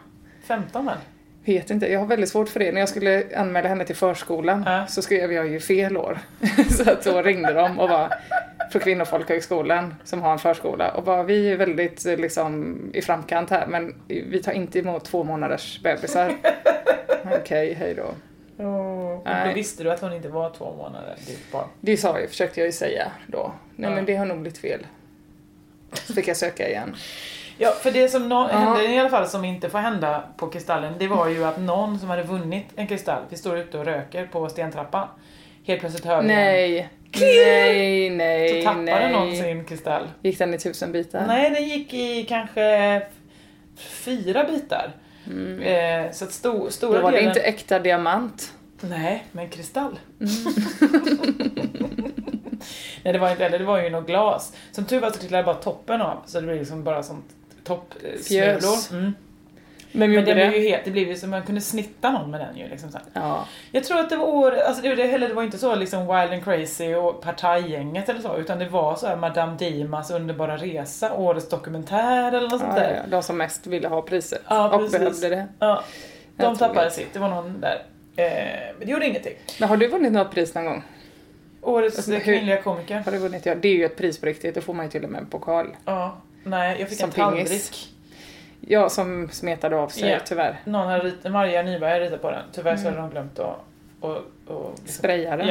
[0.44, 0.96] 15 väl?
[1.44, 2.72] Vet inte, jag har väldigt svårt för det.
[2.72, 4.86] När jag skulle anmäla henne till förskolan Ja.
[4.86, 6.18] så skrev jag ju fel år.
[6.70, 8.14] så att då ringde de och var
[8.72, 13.66] på Kvinnofolkhögskolan som har en förskola och bara vi är väldigt liksom i framkant här
[13.66, 16.34] men vi tar inte emot två månaders bebisar.
[17.40, 18.14] Okej, hej då.
[18.64, 19.54] Och då Nej.
[19.54, 21.68] visste du att hon inte var två månader, ditt barn.
[21.80, 23.52] Det sa jag, försökte jag ju säga då.
[23.76, 23.94] Nej Ja.
[23.96, 24.86] men det har nog blivit fel.
[25.92, 26.96] Så fick jag söka igen.
[27.58, 28.58] Ja, för det som nå- Ja.
[28.58, 31.98] hände i alla fall som inte får hända på Kristallen, det var ju att någon
[31.98, 35.08] som hade vunnit en kristall, vi står ute och röker på stentrappan.
[35.66, 36.88] Helt plötsligt hör vi Nej,
[37.20, 39.12] nej, nej, så tappade nej.
[39.12, 40.08] någon sin kristall.
[40.22, 41.26] Gick den i tusen bitar?
[41.26, 43.02] Nej, den gick i kanske
[43.76, 44.92] fyra bitar.
[45.62, 47.00] Eh, så att sto- stora Mm.
[47.00, 47.30] Då var det delen...
[47.30, 48.52] inte äkta diamant.
[48.80, 49.98] Nej, men kristall.
[50.20, 50.32] Mm.
[53.04, 54.52] Nej, det var inte heller, det var ju något glas.
[54.72, 57.24] Som tur var så trillade bara toppen av, så det blev liksom bara sånt
[57.64, 58.20] topp eh.
[58.92, 59.12] Mm.
[59.92, 60.48] Men gjorde det det?
[60.48, 62.90] blev ju helt, det blev ju som man kunde snitta någon med den ju liksom
[62.92, 62.98] så.
[63.12, 63.46] Ja.
[63.72, 66.32] Jag tror att det var år, alltså det, heller, det var inte så liksom Wild
[66.32, 71.12] and Crazy och Partajgänget eller så, utan det var så här Madame Dimas underbara resa,
[71.14, 72.94] årets dokumentär eller något sånt Ja, där.
[73.04, 75.46] ja, de som mest ville ha priset Ja, och behövde det.
[75.58, 75.84] Ja,
[76.36, 77.82] de Jag tappade sitt, det var någon där.
[78.16, 78.24] Eh,
[78.78, 79.34] men det gjorde ingenting.
[79.60, 80.82] Men har du vunnit något pris någon gång?
[81.62, 82.98] Årets Alltså, kvinnliga komiker.
[83.04, 83.46] Har du vunnit?
[83.46, 84.54] Ja, det är ju ett pris på riktigt.
[84.54, 85.66] Då får man ju till och med en pokal.
[85.84, 87.46] Ja, nej jag fick Som en tallrik.
[87.46, 87.88] pingis.
[88.66, 90.18] Ja, som smetade av sig Ja.
[90.24, 90.60] tyvärr.
[90.64, 92.42] Någon hade ritat, Maria Nyberg hade ritat på den.
[92.52, 92.94] Tyvärr så Mm.
[92.94, 93.56] hade de glömt att
[94.00, 94.10] och,
[94.46, 94.86] och, liksom.
[94.86, 95.44] Sprayade.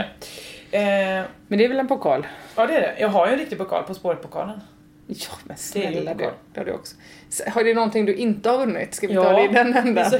[0.71, 0.77] Ja.
[0.79, 2.27] Eh, Men det är väl en pokal?
[2.55, 2.95] ja det är det.
[2.99, 4.61] Jag har ju en riktig pokal, På spåret-pokalen.
[5.07, 6.29] Ja, men snälla du.
[6.53, 6.95] Det har du också.
[7.47, 8.93] Har det någonting du inte har vunnit?
[8.95, 10.09] Ska vi Ja, ta det i den ändan?
[10.11, 10.17] så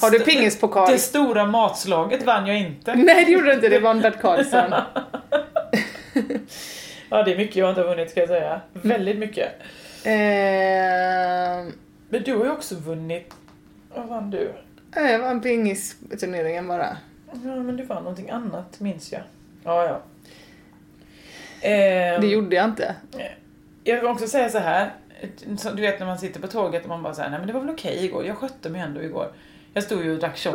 [0.00, 0.90] Har du pingispokal?
[0.92, 2.94] Det stora matslaget vann jag inte.
[2.96, 3.68] Nej, det gjorde du inte.
[3.68, 4.74] Det var en Bert Karlsson.
[7.12, 8.60] Ja, det är mycket jag inte har vunnit ska jag säga.
[8.72, 9.48] Väldigt mycket.
[10.04, 11.72] eh,
[12.10, 13.34] Men du har ju också vunnit...
[13.94, 14.52] Vad vann du?
[14.94, 16.96] var en pingisturneringen bara.
[17.44, 19.22] Ja, men du vann någonting annat, minns jag.
[19.64, 20.00] Ja, ja.
[21.68, 22.96] Eh, Det gjorde jag inte.
[23.84, 24.94] Jag vill också säga så här.
[25.74, 27.60] Du vet när man sitter på tåget och man bara säger nej men det var
[27.60, 28.26] väl okej igår.
[28.26, 29.32] Jag skötte mig ändå igår.
[29.74, 30.54] Jag stod ju och drack shot.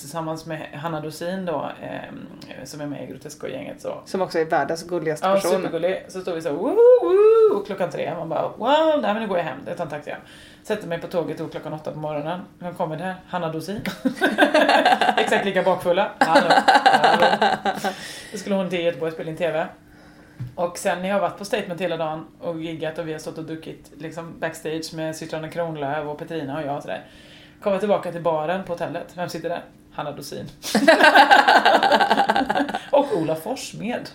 [0.00, 4.00] Tillsammans med Hanna Dorsin då, eh, som är med i Grotesco-gänget så.
[4.04, 5.50] Som också är världens gulligaste Ja, person.
[5.50, 6.04] supergullig.
[6.08, 8.14] Så står vi så woo, woo, och klockan tre.
[8.18, 9.58] Man bara wow, nej men nu går jag hem.
[9.66, 10.20] Jag tar en taxi hem.
[10.62, 12.40] Sätter mig på tåget och klockan åtta på morgonen.
[12.58, 13.14] Vem kommer där?
[13.28, 13.80] Hanna Dorsin.
[15.16, 16.10] Exakt lika bakfulla.
[16.18, 16.46] Hallå,
[16.84, 17.26] hallå.
[18.32, 19.66] Då skulle hon till Göteborg och spela in TV.
[20.54, 23.18] Och sen när jag har varit på Statement hela dagen och giggat och vi har
[23.20, 27.04] stått och druckit liksom backstage med systrarna Kronlöf och Petrina och jag och sådär.
[27.62, 29.12] Kommer tillbaka till baren på hotellet.
[29.14, 29.62] Vem sitter där?
[29.96, 30.46] Hanna Dorsin.
[32.92, 34.08] och Ola Forssmed.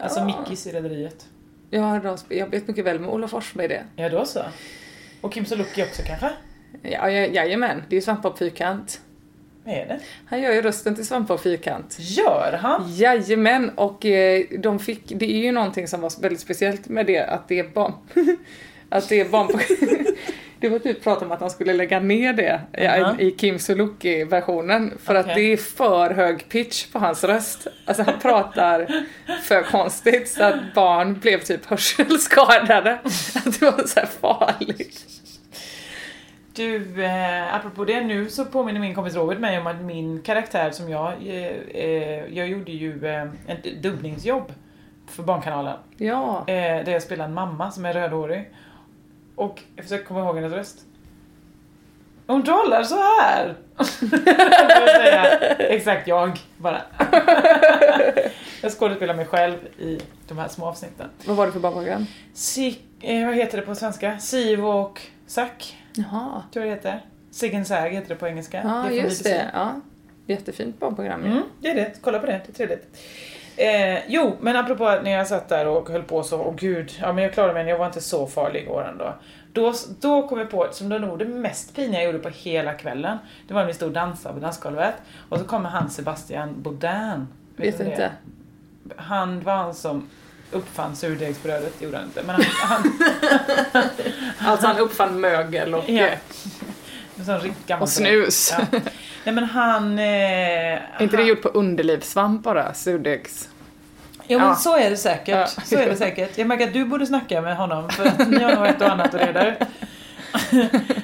[0.00, 1.26] Alltså Mickis i Rederiet.
[1.70, 3.84] Ja, jag vet mycket väl med Ola Forssmed det.
[3.96, 4.40] Ja, då så.
[5.20, 6.30] Och Kim Sulocki också kanske?
[6.82, 9.00] Ja, ja, jajamän, det är ju Svampa och Fyrkant.
[9.64, 10.00] Vad är det?
[10.26, 11.96] Han gör ju rösten till Svampa och Fyrkant.
[11.98, 12.94] Gör han?
[12.94, 17.24] Jajamän, och eh, de fick, det är ju någonting som var väldigt speciellt med det,
[17.24, 17.92] att det är barn...
[18.88, 19.60] att det är barn...
[20.60, 23.16] det var typ prat om att de skulle lägga ner det Jaha.
[23.18, 25.34] i, i Kim Sulocki-versionen för att Okej.
[25.34, 27.66] det är för hög pitch på hans röst.
[27.84, 29.04] Alltså han pratar
[29.42, 32.98] för konstigt så att barn blev typ hörselskadade.
[33.34, 35.06] Att det var så här farligt.
[36.54, 40.70] Du, eh, apropå det nu så påminner min kompis Robert mig om att min karaktär
[40.70, 44.52] som jag, eh, eh, jag gjorde ju eh, ett dubbningsjobb
[45.06, 45.76] för Barnkanalen.
[45.96, 46.44] Ja.
[46.46, 48.50] Eh, där jag spelar en mamma som är rödhårig.
[49.38, 50.78] Och jag försöker komma ihåg hennes röst.
[52.26, 53.54] Hon talar så här.
[54.96, 56.82] Säga exakt jag, bara.
[58.62, 61.08] jag skådespelar mig själv i de här små avsnitten.
[61.26, 62.06] Vad var det för barnprogram?
[62.34, 64.18] Si, eh, vad heter det på svenska?
[64.18, 66.42] Siv och Zack, Jaha.
[66.52, 67.04] tror jag det heter.
[67.30, 68.62] Sig and Sag heter det på engelska.
[68.64, 69.38] Ja, från just BBC.
[69.38, 69.50] det.
[69.54, 69.80] Ja.
[70.26, 71.30] Jättefint barnprogram ju.
[71.30, 71.92] Mm, det är det.
[72.00, 72.98] Kolla på det, det är trevligt.
[73.58, 77.12] Eh, jo, men apropå när jag satt där och höll på så, åh gud, ja
[77.12, 79.14] men jag klarade mig, jag var inte så farlig igår ändå.
[79.52, 82.72] Då, då kom jag på, som det nog det mest piniga jag gjorde på hela
[82.72, 83.18] kvällen,
[83.48, 84.94] det var när vi stod och dansade på dansgolvet,
[85.28, 87.28] och så kommer han Sebastian Baudin.
[87.56, 88.10] Vet det inte.
[88.96, 90.08] Han var han som
[90.52, 92.92] uppfann surdegsbrödet, gjorde han inte, men han,
[93.72, 93.82] han
[94.48, 96.08] Alltså han uppfann mögel och, Ja.
[97.80, 98.54] Och snus.
[98.58, 98.78] Ja.
[99.24, 99.98] Nej men han...
[99.98, 102.74] Eh, Är inte det han, gjort på underlivssvamp bara?
[102.74, 103.48] Surdegs?
[104.26, 104.54] Jo men Ja.
[104.54, 105.28] så är det säkert.
[105.56, 105.62] Ja.
[105.64, 106.38] Så är det säkert.
[106.38, 108.90] Jag märker att du borde snacka med honom för att ni har nog ett och
[108.90, 109.58] annat att reda ut.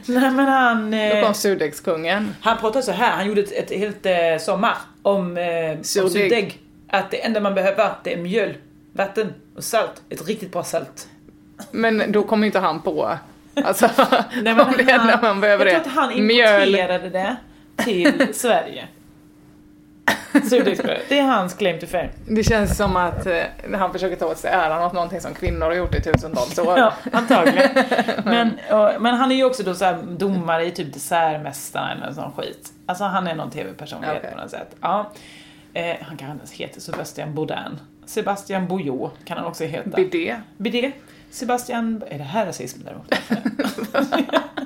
[0.07, 0.91] Nej men han...
[0.91, 2.35] Då Eh, kom surdegskungen.
[2.41, 5.45] han pratade så här, han gjorde ett, ett helt eh, sommar om, eh,
[5.79, 6.13] om Surdeg.
[6.13, 6.59] surdeg.
[6.89, 8.55] Att det enda man behöver det är mjöl,
[8.93, 10.03] vatten och salt.
[10.11, 11.09] Ett riktigt bra salt.
[11.71, 13.19] Men då kom inte han på,
[13.65, 13.91] alltså
[14.43, 16.69] Nej, om det enda man behöver jag är tror att han mjöl.
[16.69, 17.37] importerade det
[17.85, 18.89] till Sverige.
[20.51, 21.01] Surdegsbröd.
[21.09, 22.09] Det är hans claim to fame.
[22.29, 23.43] Det känns som att eh,
[23.79, 26.79] han försöker ta åt sig äran åt någonting som kvinnor har gjort i tusentals år.
[26.79, 27.71] Ja, antagligen.
[28.25, 32.33] Men, och, men han är ju också då så domare i typ Dessertmästaren eller sån
[32.33, 32.73] skit.
[32.87, 34.31] Alltså han är någon tv-personlighet Okej.
[34.33, 34.77] på något sätt.
[34.81, 35.11] Ja.
[35.75, 37.81] Eh, han kanske inte ens heter Sebastian Baudin.
[38.07, 39.97] Sebastian Boyot kan han också heta.
[39.97, 40.37] Bidé.
[40.57, 40.93] Bidé.
[41.31, 42.03] Sebastian...
[42.07, 43.11] Är det här rasism däremot?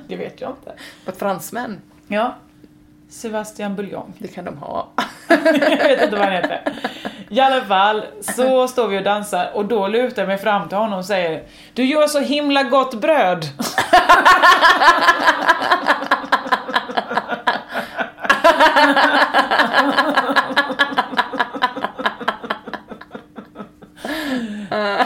[0.07, 0.73] det vet jag inte.
[1.05, 1.81] På fransmän.
[2.07, 2.35] Ja.
[3.09, 4.13] Sebastian Buljong.
[4.17, 4.87] Det kan de ha.
[5.27, 6.61] jag vet inte vad han heter.
[7.29, 10.77] I alla fall, så står vi och dansar och då lutar jag mig fram till
[10.77, 13.45] honom och säger Du gör så himla gott bröd!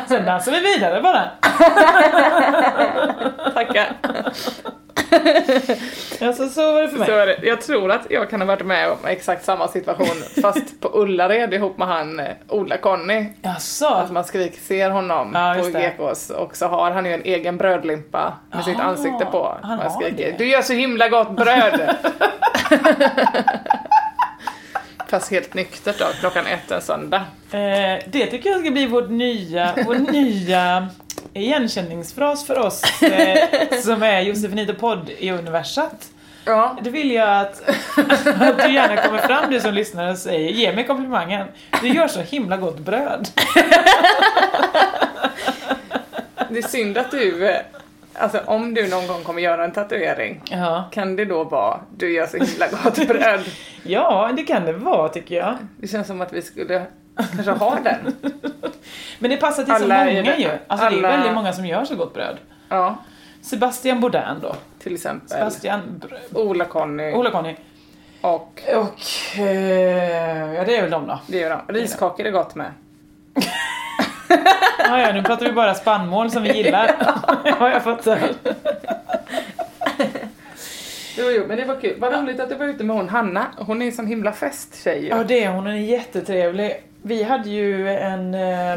[0.08, 1.22] Sen dansar vi vidare bara.
[3.54, 3.88] Tackar.
[6.22, 7.08] Alltså så var det för mig.
[7.08, 7.38] Så är det.
[7.44, 10.08] Jag tror att jag kan ha varit med om exakt samma situation
[10.42, 13.26] fast på Ullared ihop med han eh, Ola-Conny.
[13.42, 13.88] Jaså?
[13.88, 15.80] Att man skrik ser honom Ja, på.
[15.80, 19.58] Gekås och så har han ju en egen brödlimpa med sitt Ah, ansikte på.
[19.62, 20.38] han Man har skriker det.
[20.38, 21.96] Du gör så himla gott bröd!
[25.14, 27.26] Fast helt nyktert då, klockan ett en söndag.
[27.52, 30.88] Eh, det tycker jag ska bli vårt nya, vår nya
[31.34, 33.50] igenkänningsfras för oss eh,
[33.82, 36.10] som är Josefinito podd i universat.
[36.46, 36.78] Ja.
[36.82, 37.70] Det vill jag att,
[38.26, 41.48] att du gärna kommer fram du som lyssnar och säger ge mig komplimangen.
[41.82, 43.28] Du gör så himla gott bröd.
[46.50, 47.62] Det är synd att du, eh,
[48.16, 50.84] Alltså om du någon gång kommer göra en tatuering, Ja.
[50.92, 53.42] kan det då vara du gör så himla gott bröd?
[53.84, 55.58] ja, det kan det vara tycker jag.
[55.78, 56.86] Det känns som att vi skulle
[57.36, 58.16] kanske ha den.
[59.20, 60.50] Men det passar till Alla så är många ju.
[60.68, 62.38] Alltså det är alla- väldigt många som gör så gott bröd.
[62.70, 62.96] Ja,
[63.42, 64.56] Sebastian Bourdin då.
[64.80, 65.30] till exempel.
[65.30, 66.02] Sebastian
[66.34, 67.56] Ola-Conny Ola Conny.
[68.22, 69.02] och Och...
[69.40, 71.20] Eh, ja, det är väl de då.
[71.28, 71.74] det gör de.
[71.74, 72.72] Riskakor är gott med.
[74.78, 76.96] Ja, ja, nu pratar vi bara spannmål som vi gillar.
[77.46, 78.20] ja, jag fattar.
[81.18, 81.96] Jo, jo, men det var kul.
[82.00, 83.46] Vad roligt att du var ute med hon Hanna.
[83.58, 85.08] Hon är en sån himla festtjej.
[85.08, 85.66] Ja, det är hon.
[85.66, 86.84] Hon är jättetrevlig.
[87.02, 88.72] Vi hade ju en, eh,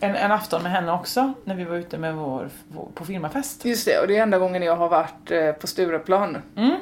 [0.00, 3.64] en, en afton med henne också när vi var ute med vår, vår på firmafest.
[3.64, 6.42] Just det, och det är enda gången jag har varit eh, på Stureplan.
[6.56, 6.76] Mm.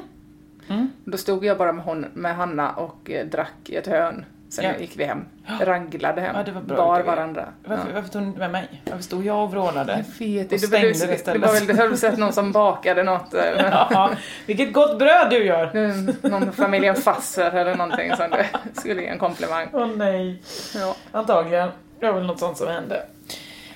[0.69, 0.89] Mm.
[1.05, 4.25] Då stod jag bara med, hon, med Hanna och eh, drack i ett hörn.
[4.53, 4.71] Sen Ja.
[4.79, 5.25] gick vi hem.
[5.61, 6.35] Ranglade hem.
[6.35, 7.07] Ja, det var bra Bar idé.
[7.07, 7.45] varandra.
[7.65, 7.93] Varför, Ja.
[7.95, 8.81] varför tog du inte med mig?
[8.85, 9.91] Varför stod jag och vrålade?
[9.91, 12.51] Jag vet Och inte, det, det det, det var väl, det du sett någon som
[12.51, 13.33] bakade något.
[13.59, 14.11] Ja,
[14.45, 16.29] vilket gott bröd du gör!
[16.29, 18.45] Någon familjen Fasser eller någonting som det
[18.79, 19.67] skulle ge en komplimang.
[19.73, 20.41] Åh nej.
[20.75, 20.95] Ja.
[21.11, 21.69] Antagligen.
[21.99, 23.03] Det var väl något sånt som hände.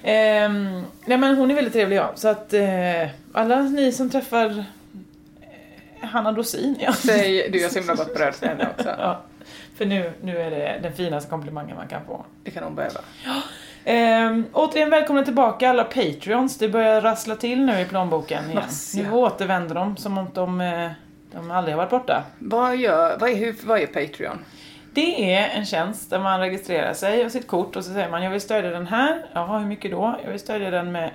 [0.03, 2.11] Ehm, nej men hon är väldigt trevlig ja.
[2.15, 4.65] Så att eh, alla ni som träffar
[6.01, 6.93] eh, Hanna Dorsin, ja.
[6.93, 8.89] Säg, du gör så himla gott bröd till henne också.
[8.99, 9.21] ja.
[9.77, 12.25] För nu, nu är det den finaste komplimangen man kan få.
[12.43, 12.99] Det kan hon behöva.
[13.85, 16.57] Ehm, återigen välkomna tillbaka alla Patreons.
[16.57, 18.63] Det börjar rassla till nu i plånboken igen.
[18.95, 20.91] Nu återvänder de som om de, eh,
[21.31, 22.23] de aldrig har varit borta.
[22.39, 24.37] Vad, gör, vad, är, vad är Patreon?
[24.93, 28.23] Det är en tjänst där man registrerar sig och sitt kort och så säger man
[28.23, 29.25] jag vill stödja den här.
[29.33, 30.19] Jaha, hur mycket då?
[30.23, 31.11] Jag vill stödja den med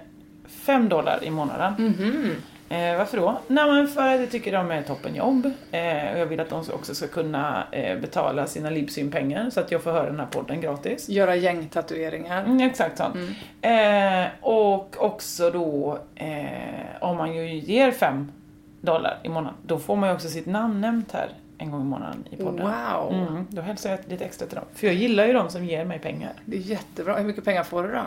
[0.48, 1.74] 5 dollar i månaden.
[1.78, 2.36] Mhm.
[2.72, 3.38] Eh, varför då?
[3.46, 5.46] Nej men för att jag tycker de är toppenjobb.
[5.72, 9.70] Eh, och jag vill att de också ska kunna eh, betala sina Libsyn-pengar så att
[9.70, 11.08] jag får höra den här podden gratis.
[11.08, 12.44] Göra gängtatueringar.
[12.44, 13.04] Mm, exakt så.
[13.68, 16.26] Eh, och också då eh,
[17.00, 18.32] om man ju ger 5
[18.80, 21.84] dollar i månaden, då får man ju också sitt namn nämnt här en gång i
[21.84, 22.66] månaden i podden.
[22.66, 24.64] Wow, Mm, då hälsar jag lite extra till dem.
[24.74, 26.32] För jag gillar ju de som ger mig pengar.
[26.44, 27.16] det är jättebra.
[27.16, 28.02] Hur mycket pengar får du då?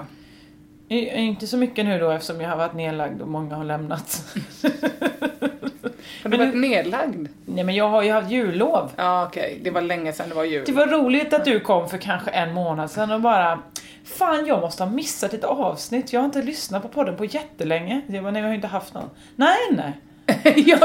[0.87, 4.25] Inte så mycket nu då eftersom jag har varit nedlagd och många har lämnat.
[6.23, 7.27] Har du Men varit nedlagd?
[7.45, 8.91] Nej men jag har ju haft jullov.
[8.95, 9.59] Ja, okej.
[9.63, 10.63] Det var länge sedan det var jul.
[10.65, 13.59] Det var roligt att du kom för kanske en månad sedan och bara
[14.05, 18.01] Fan jag måste ha missat ett avsnitt, jag har inte lyssnat på podden på jättelänge.
[18.07, 19.09] Jag bara, nej jag har inte haft någon.
[19.35, 19.93] Nej nej.
[20.65, 20.77] ja,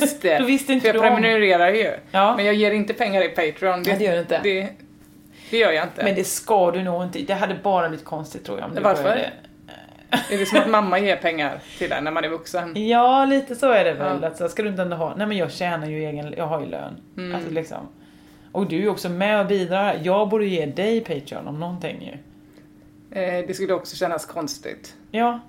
[0.00, 0.38] just det.
[0.38, 1.92] Då visste inte För jag prenumererar ju.
[2.10, 2.36] Ja.
[2.36, 3.82] Men jag ger inte pengar i Patreon.
[3.86, 4.40] Nej, det gör du inte.
[4.42, 4.68] Det,
[5.54, 6.04] det gör jag inte.
[6.04, 7.18] Men det ska du nog inte.
[7.18, 9.02] Det hade bara blivit konstigt tror jag om du Varför?
[9.02, 9.30] började.
[10.30, 12.88] Är det som att mamma ger pengar till en när man är vuxen?
[12.88, 14.18] Ja, lite så är det väl.
[14.22, 14.28] Ja.
[14.28, 16.60] Att så ska du inte ändå ha, nej men jag tjänar ju egen, jag har
[16.60, 16.96] ju lön.
[17.16, 17.34] Mm.
[17.34, 17.88] Alltså liksom.
[18.52, 20.00] Och du är ju också med och bidrar.
[20.02, 22.12] Jag borde ge dig Patreon om någonting ju.
[23.20, 24.94] Eh, det skulle också kännas konstigt.
[25.10, 25.40] Ja.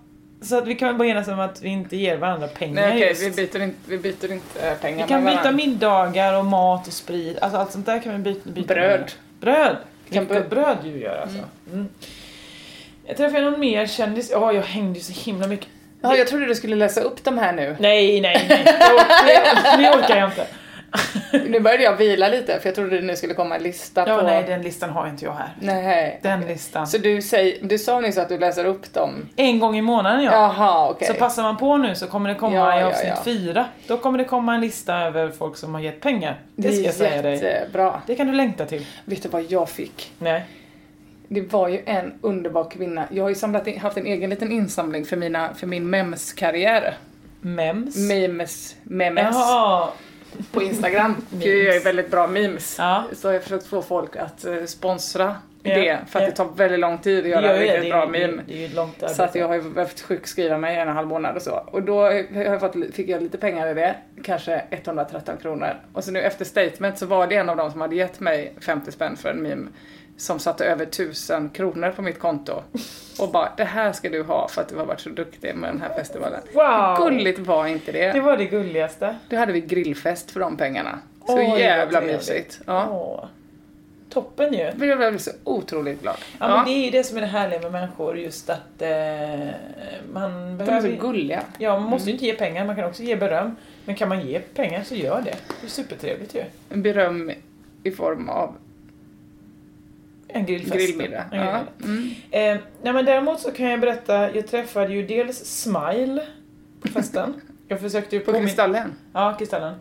[0.42, 3.00] Så att vi kan väl bara enas om att vi inte ger varandra pengar Nej
[3.08, 3.22] just.
[3.24, 5.52] vi byter inte, vi byter inte eh, pengar Vi kan byta varandra.
[5.52, 7.40] middagar och mat och sprit.
[7.40, 8.50] Alltså allt sånt där kan vi byta.
[8.50, 9.00] byta Bröd.
[9.00, 9.12] med.
[9.40, 9.78] Bröd!
[10.10, 11.40] Kan Vilket bö- bröd du gör alltså.
[11.74, 11.88] Mm.
[13.08, 14.30] Jag träffade någon mer kändis.
[14.32, 15.68] Ja, jag hängde ju så himla mycket.
[16.02, 17.76] Ja, jag trodde du skulle läsa upp de här nu.
[17.80, 18.64] Nej, nej, nej.
[18.66, 20.48] Det orkar, det orkar jag inte.
[21.50, 24.18] Nu började jag vila lite för jag trodde det nu skulle komma en lista Ja,
[24.18, 24.26] på...
[24.26, 25.50] nej, den listan har inte jag här.
[25.60, 26.20] Nej.
[26.24, 26.88] Den listan.
[26.88, 29.30] Så du, säger, du sa nyss att du läser upp dem?
[29.36, 30.32] En gång i månaden ja.
[30.32, 31.08] Jaha, okej.
[31.08, 33.22] Så passar man på nu så kommer det komma Ja, i ja, avsnitt ja.
[33.24, 33.66] fyra.
[33.88, 36.40] Då kommer det komma en lista över folk som har gett pengar.
[36.56, 37.44] Det, Det ska jag säga är dig.
[37.44, 38.02] jättebra.
[38.08, 38.86] Det kan du längta till.
[39.06, 40.12] Vet du vad jag fick?
[40.20, 40.46] Nej.
[41.28, 43.04] Det var ju en underbar kvinna.
[43.12, 46.98] Jag har ju samlat in, haft en egen liten insamling för, mina, för min memes-karriär.
[47.42, 47.96] Mems.
[47.98, 49.88] Memes, memes Jaha.
[50.52, 51.16] På Instagram.
[51.30, 52.76] Gud, jag ju väldigt bra memes.
[52.80, 53.04] Ja.
[53.14, 55.36] Så har jag försökt få folk att eh, sponsra
[55.68, 56.00] Ja, det.
[56.08, 56.30] För att ja.
[56.30, 57.60] det tar väldigt lång tid att Det göra det.
[57.60, 58.44] riktigt Det är bra meme.
[58.48, 59.14] Det är arbete.
[59.14, 61.42] Så att jag har ju behövt sjukskriva mig i en och en halv månad och
[61.42, 61.52] så.
[61.52, 65.74] Och då har jag fått, fick jag lite pengar i det, kanske 113 kronor.
[65.94, 68.54] Och så nu efter statement så var det en av dem som hade gett mig
[68.60, 69.68] 50 spänn för en meme
[70.18, 72.64] som satte över 1000 kronor på mitt konto.
[73.20, 75.70] Och bara, det här ska du ha för att du har varit så duktig med
[75.70, 76.42] den här festivalen.
[76.54, 76.98] Wow.
[76.98, 78.12] Gulligt var inte det?
[78.12, 79.16] Det var det gulligaste.
[79.30, 81.00] Då hade vi grillfest för de pengarna.
[81.28, 82.60] Så var jävla mysigt.
[82.66, 83.30] Ja.
[84.10, 84.60] Toppen ju.
[84.60, 86.16] Jag blev så otroligt glad.
[86.40, 88.90] Ja, men det är ju det som är det härliga med människor, just att eh,
[90.14, 90.90] man De är behöver...
[90.96, 91.44] så gulliga.
[91.58, 93.56] Ja, man måste ju inte ge pengar, man kan också ge beröm.
[93.86, 95.36] Men kan man ge pengar så gör det.
[95.62, 96.44] Det är supertrevligt ju.
[96.70, 97.32] Beröm
[97.84, 98.56] i form av
[100.36, 100.74] En grillfest.
[100.76, 101.24] grillmiddag.
[101.32, 101.60] En Ja.
[101.82, 102.14] grillmiddag.
[102.32, 102.56] Mm.
[102.58, 106.22] Eh, nej men däremot så kan jag berätta, jag träffade ju dels Smile
[106.82, 107.34] på festen.
[107.68, 108.94] Jag försökte ju På påmin- Kristallen.
[109.14, 109.76] Ja, Kristallen.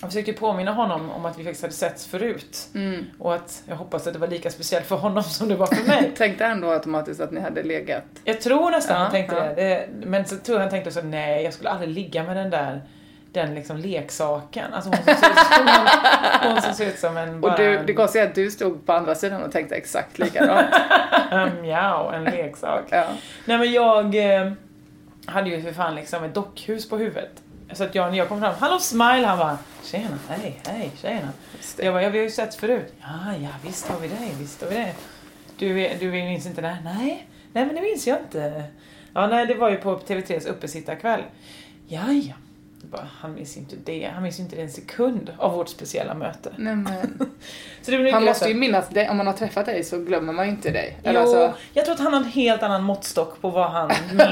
[0.00, 2.68] Jag försökte påminna honom om att vi faktiskt hade setts förut.
[2.74, 3.04] Mm.
[3.18, 5.86] Och att jag hoppas att det var lika speciellt för honom som det var för
[5.88, 6.12] mig.
[6.16, 8.04] Tänkte ändå automatiskt att ni hade legat.
[8.24, 9.54] Jag tror nästan Ja, han tänkte ja.
[9.54, 9.88] det.
[10.06, 12.80] Men så tror jag han tänkte så nej jag skulle aldrig ligga med den där
[13.32, 14.74] den liksom leksaken.
[14.74, 17.58] Alltså hon som ser ut som en, hon som ser ut som en bara Och
[17.58, 20.68] du, det konstiga är att du stod på andra sidan och tänkte exakt likadant.
[21.60, 22.84] mjau, en leksak.
[22.90, 23.06] ja.
[23.44, 24.52] Nej men jag eh,
[25.26, 27.42] hade ju för fan liksom ett dockhus på huvudet.
[27.72, 31.28] Så att jag, när jag kom fram, hallå smile, han bara tjena, hej, hej, tjena.
[31.76, 32.94] Jag bara, ja vi har ju setts förut.
[33.00, 34.94] Ja, ja visst har vi det, visst har vi det.
[35.56, 36.78] Du, du minns inte det?
[36.84, 38.64] Nej, nej men det minns jag inte.
[39.14, 41.22] Ja, nej det var ju på TV3s uppesittarkväll.
[41.86, 42.34] Ja, ja.
[42.82, 46.50] Bara, han minns inte det, han minns inte en sekund av vårt speciella möte.
[46.56, 47.30] Nej, men.
[47.82, 50.32] Så det blir Han måste ju minnas dig, om man har träffat dig så glömmer
[50.32, 50.98] man ju inte dig.
[51.04, 54.22] Jo, alltså, jag tror att han har en helt annan måttstock på vad han minns.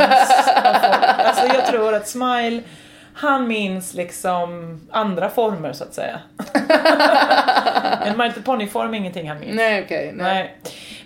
[1.17, 2.63] Alltså jag tror att Smile,
[3.15, 6.21] han minns liksom andra former så att säga.
[8.05, 9.57] en My Little Pony-form är ingenting han minns.
[9.57, 10.13] nej okej.
[10.15, 10.35] nej.
[10.35, 10.57] Nej.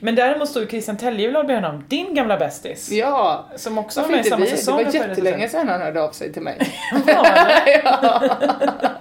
[0.05, 2.90] Men däremot stod ju Christian Teljeblad bredvid honom, din gamla bästis.
[2.90, 4.50] Ja, Som också var med i samma vi?
[4.50, 4.74] Det säsong.
[4.76, 5.09] var av Föräldrarna.
[5.14, 6.59] jättelänge sedan han hörde av sig till mig.
[7.07, 8.92] Var det?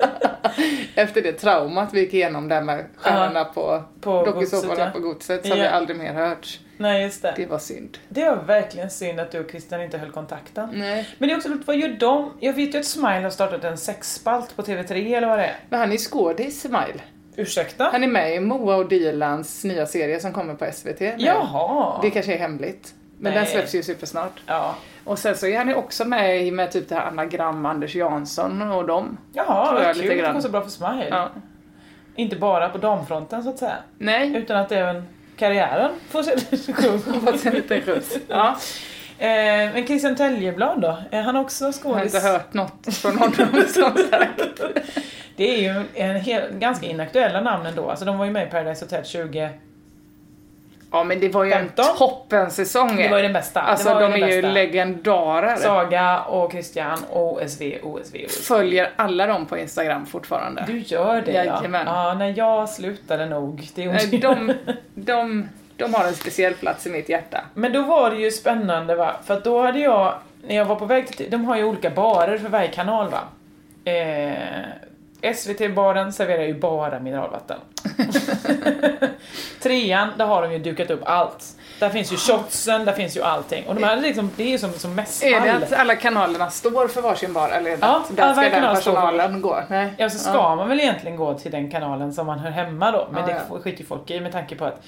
[1.01, 4.89] Efter det traumat vi gick igenom där med stjärnorna på, På dokusåporna ja.
[4.93, 5.63] på godset så har Ja.
[5.63, 6.59] vi aldrig mer hört.
[6.77, 7.33] Nej, just det.
[7.37, 7.97] Det var synd.
[8.09, 10.69] Det var verkligen synd att du och Christian inte höll kontakten.
[10.73, 11.09] Nej.
[11.17, 12.31] Men det är också vad gör de?
[12.39, 15.55] Jag vet ju att Smile har startat en sexspalt på TV3 eller vad det är.
[15.69, 16.99] Men han är skådis, Smile.
[17.35, 17.89] Ursäkta?
[17.91, 20.99] Han är med i Moa och Dilans nya serie som kommer på SVT.
[20.99, 21.13] nu.
[21.17, 21.99] Jaha!
[22.01, 22.93] Det kanske är hemligt.
[23.17, 23.41] Men Nej.
[23.41, 24.41] den släpps ju supersnart.
[24.45, 24.75] Ja.
[25.03, 27.95] Och sen så är han ju också med i med typ det här anagram Anders
[27.95, 29.17] Jansson och dem.
[29.33, 31.07] Jaha, vad kul det går så bra för Smile.
[31.09, 31.29] Ja.
[32.15, 33.77] Inte bara på damfronten så att säga.
[33.97, 35.07] Nej, Utan att även
[35.37, 36.23] karriären får
[37.25, 38.17] fått en liten skjuts.
[38.27, 38.57] Ja.
[39.21, 40.97] Eh, Men Christian Teljeblad då?
[41.11, 42.15] Är han också Jag har skådis?
[42.15, 43.33] inte hört något från honom
[43.67, 44.41] som sagt.
[45.35, 47.89] Det är ju en hel, ganska inaktuella namn ändå.
[47.89, 49.49] Alltså de var ju med i Paradise Hotel 20...
[50.93, 51.85] Ja men det var ju en 15?
[51.97, 52.95] toppensäsong.
[52.95, 53.61] Det var ju den bästa.
[53.61, 54.53] Alltså de är ju bästa.
[54.53, 55.55] legendarer.
[55.55, 58.43] Saga och Christian, OSV, OSV, OSV.
[58.47, 60.63] Följer alla dem på Instagram fortfarande.
[60.67, 61.43] Du gör det ja.
[61.43, 61.85] Jajamän.
[61.85, 63.69] Ja, när jag slutade nog.
[63.75, 64.53] Det är Nej, de,
[64.95, 65.49] de,
[65.81, 67.41] de har en speciell plats i mitt hjärta.
[67.53, 70.13] Men då var det ju spännande va, för att då hade jag,
[70.47, 73.19] när jag var på väg till, de har ju olika barer för varje kanal va.
[73.91, 74.33] Eh,
[75.35, 77.57] SVT-baren serverar ju bara mineralvatten.
[79.61, 81.45] Trean, där har de ju dukat upp allt.
[81.79, 83.67] Där finns ju shotsen, där finns ju allting.
[83.67, 85.33] Och de här liksom, det är ju som, som mässhall.
[85.33, 88.75] Är det att alla kanalerna står för varsin bar eller Ja, där alla ska den
[88.75, 89.63] står personalen gå?
[89.69, 89.93] Nej.
[89.97, 93.07] Ja, så ska man väl egentligen gå till den kanalen som man hör hemma då.
[93.11, 93.59] Men Ja, det ja.
[93.59, 94.81] skiter ju folk i med tanke på att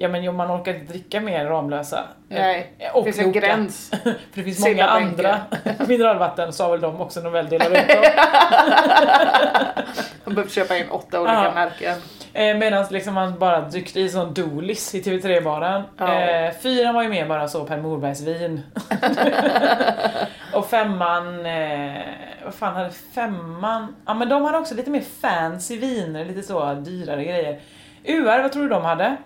[0.00, 2.04] Ja men jo, man orkar inte dricka mer Ramlösa.
[2.28, 3.90] Nej, Eh, Och det finns en gräns.
[4.02, 5.38] För det finns många andra
[5.88, 8.02] mineralvatten sa väl de också när de väl delar ut dem.
[10.24, 11.52] Man behöver köpa in åtta olika Ja.
[11.54, 11.96] märken.
[12.32, 15.82] Eh, Medan liksom man bara drickte i sån Dolis i TV3-baren.
[15.98, 16.20] Ja.
[16.20, 18.62] Eh, fyran var ju mer bara så Per Morbergs vin.
[20.52, 22.02] och femman, eh,
[22.44, 23.94] vad fan hade femman?
[24.06, 27.60] Ja men de hade också lite mer fancy viner, lite så dyrare grejer.
[28.04, 29.16] UR, vad tror du de hade?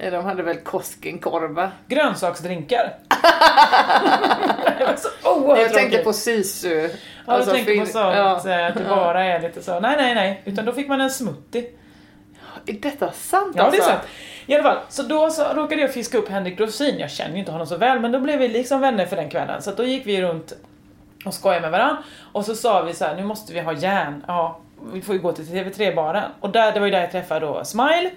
[0.00, 1.70] Eh, De hade väl Koskenkorva.
[1.88, 2.94] Grönsaksdrinkar.
[4.78, 6.04] det var så oerhört Jag tänker tråkigt.
[6.04, 6.88] på Sisu.
[7.26, 8.50] Ja, Alltså, du tänker på sånt, ja.
[8.60, 9.80] eh, att det bara är lite så.
[9.80, 10.42] Nej, nej, nej.
[10.44, 11.64] Utan då fick man en smoothie.
[12.66, 13.82] Är detta sant Ja, det alltså?
[13.82, 14.02] är sant.
[14.46, 16.98] I alla fall, så då så råkade jag fiska upp Henrik Dorsin.
[16.98, 19.30] Jag känner ju inte honom så väl, men då blev vi liksom vänner för den
[19.30, 19.62] kvällen.
[19.62, 20.52] Så då gick vi runt
[21.24, 22.02] och skojade med varandra.
[22.32, 24.24] Och så sa vi så här, nu måste vi ha järn.
[24.26, 24.58] Ja,
[24.92, 26.30] vi får ju gå till TV3-baren.
[26.40, 28.10] Och där, det var ju där jag träffade då Smile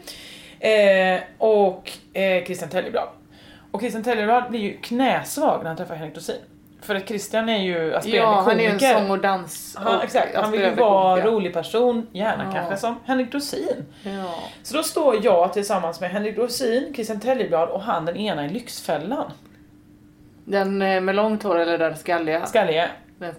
[0.60, 3.08] eh, och eh, Christian Teljeblad.
[3.72, 6.36] Och Christian Teljeblad blir ju knäsvag när han träffar Henrik Dorsin.
[6.82, 8.88] För att Christian är ju aspirerande Ja, han är ju komiker.
[8.94, 11.32] en sång och dans Han, och exakt, han vill ju vara komiker.
[11.32, 12.52] rolig person, gärna Ja.
[12.54, 13.86] kanske som Henrik Dorsin.
[14.04, 14.36] Ja.
[14.64, 18.50] Så då står jag tillsammans med Henrik Dorsin, Christian Teljeblad och han den ena i
[18.50, 19.32] Lyxfällan.
[20.46, 22.46] Den eh, med långt hår eller den skalliga?
[22.46, 22.90] Skallige.
[23.20, 23.36] Den-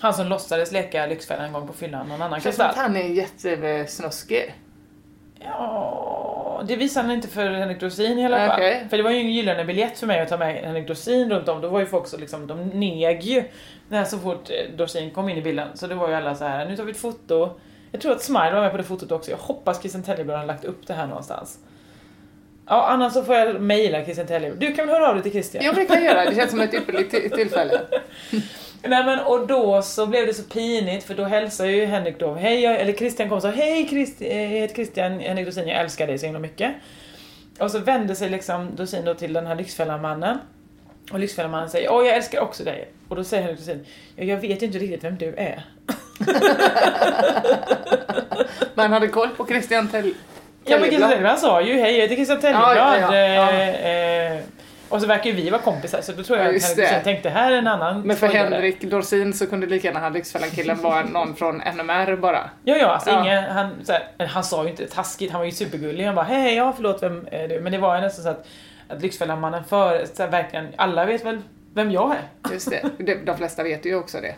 [0.00, 2.96] Han som låtsades leka Lyxfällan en gång på fyllan, någon annan Känns som att han
[2.96, 4.54] är jättesnuskig.
[5.44, 8.50] Ja, det visade han inte för Henrik Dorsin i alla fall.
[8.52, 8.86] Okej.
[8.90, 11.48] För det var ju en gyllene biljett för mig att ta med Henrik Dorsin runt
[11.48, 11.60] om.
[11.60, 13.44] Då var ju folk så liksom, de neg ju
[13.88, 15.68] när så fort eh, Dorsin kom in i bilden.
[15.74, 17.50] Så det var ju alla så här, nu tar vi ett foto.
[17.90, 19.30] Jag tror att Smile var med på det fotot också.
[19.30, 21.58] Jag hoppas Christian Teljeblad har lagt upp det här någonstans.
[22.72, 24.60] Ja, annars så får jag mejla Christian Teljeblad.
[24.60, 25.64] Du kan väl höra av dig till Christian?
[25.64, 26.30] Ja, det kan jag göra.
[26.30, 27.80] Det känns som ett ypperligt till- tillfälle.
[28.82, 32.34] Nej men och då så blev det så pinigt för då hälsade ju Henrik då,
[32.34, 35.80] hej, eller Christian kom och sa hej Christ, eh, jag heter Christian Henrik Dorsin, jag
[35.80, 36.72] älskar dig så himla mycket.
[37.58, 40.38] Och så vände sig liksom Dorsin då till den här Lyxfällan-mannen.
[41.12, 42.88] Och Lyxfällan-mannen säger, åh jag älskar också dig.
[43.08, 45.64] Och då säger Henrik Dorsin, ja, jag vet ju inte riktigt vem du är.
[48.74, 50.14] Man hade koll på Christian Tell.
[50.64, 51.10] Ja men Christian.
[51.10, 52.76] Tellblad sa ju hej, jag heter Christian Ja, Tellblad.
[52.76, 53.50] ja, ja, ja.
[53.50, 54.40] eh, eh,
[54.88, 57.30] och så verkar ju vi vara kompisar så då tror jag Ja, att han tänkte
[57.30, 58.26] här är en annan Men för.
[58.26, 62.50] Henrik Dorsin så kunde lika gärna han Lyxfällan-killen vara någon från NMR bara.
[62.64, 63.10] Ja, ja, alltså.
[63.10, 66.04] Ingen, han, så här, men han sa ju inte taskigt, han var ju supergullig.
[66.04, 67.60] Han bara hej, ja förlåt, vem är du?
[67.60, 68.46] Men det var ju nästan så att,
[68.88, 71.38] att Lyxfällan-mannen för, så här, verkligen, alla vet väl
[71.74, 72.52] vem jag är?
[72.52, 73.24] Just det.
[73.26, 74.34] De, flesta vet ju också det.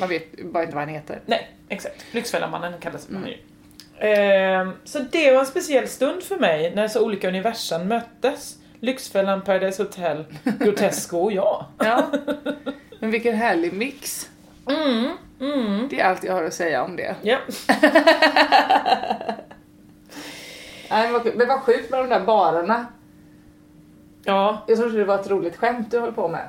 [0.00, 1.20] Man vet bara inte vad han heter.
[1.26, 2.04] Nej, exakt.
[2.12, 3.36] Lyxfällan-mannen kallas man ju.
[3.98, 8.56] Ehm, så det var en speciell stund för mig när så olika universum möttes.
[8.80, 10.24] Lyxfällan, Paradise Hotel,
[10.60, 11.64] Grotesco och jag.
[11.78, 12.06] Ja.
[13.00, 14.30] Men vilken härlig mix.
[14.68, 15.88] Mm, mm.
[15.90, 17.16] Det är allt jag har att säga om det.
[17.22, 17.38] Ja.
[20.90, 21.38] Nej, vad kul.
[21.38, 22.86] det var sjukt med de där barerna.
[24.24, 24.64] Ja.
[24.66, 26.48] Jag trodde det var ett roligt skämt du höll på med.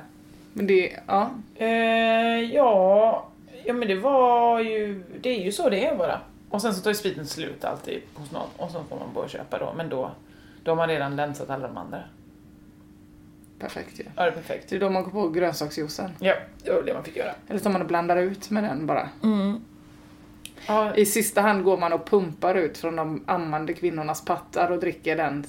[0.52, 1.30] Men det, ja.
[1.56, 3.28] Eh, ja,
[3.64, 6.20] ja men det var ju, det är ju så det är bara.
[6.50, 9.28] Och sen så tar ju spriten slut alltid hos någon och så får man börja
[9.28, 10.10] köpa då, men då,
[10.62, 12.02] då har man redan länsat alla de andra.
[13.58, 14.04] Perfekt ju.
[14.16, 14.68] Ja, det är perfekt.
[14.68, 16.10] Det är då man går på grönsaksjuicen.
[16.18, 16.34] Ja,
[16.64, 17.34] det var det man fick göra.
[17.48, 19.08] Eller så man och blandar ut med den bara.
[19.22, 19.60] Mm.
[20.66, 24.80] Ja, I sista hand går man och pumpar ut från de ammande kvinnornas pattar och
[24.80, 25.44] dricker den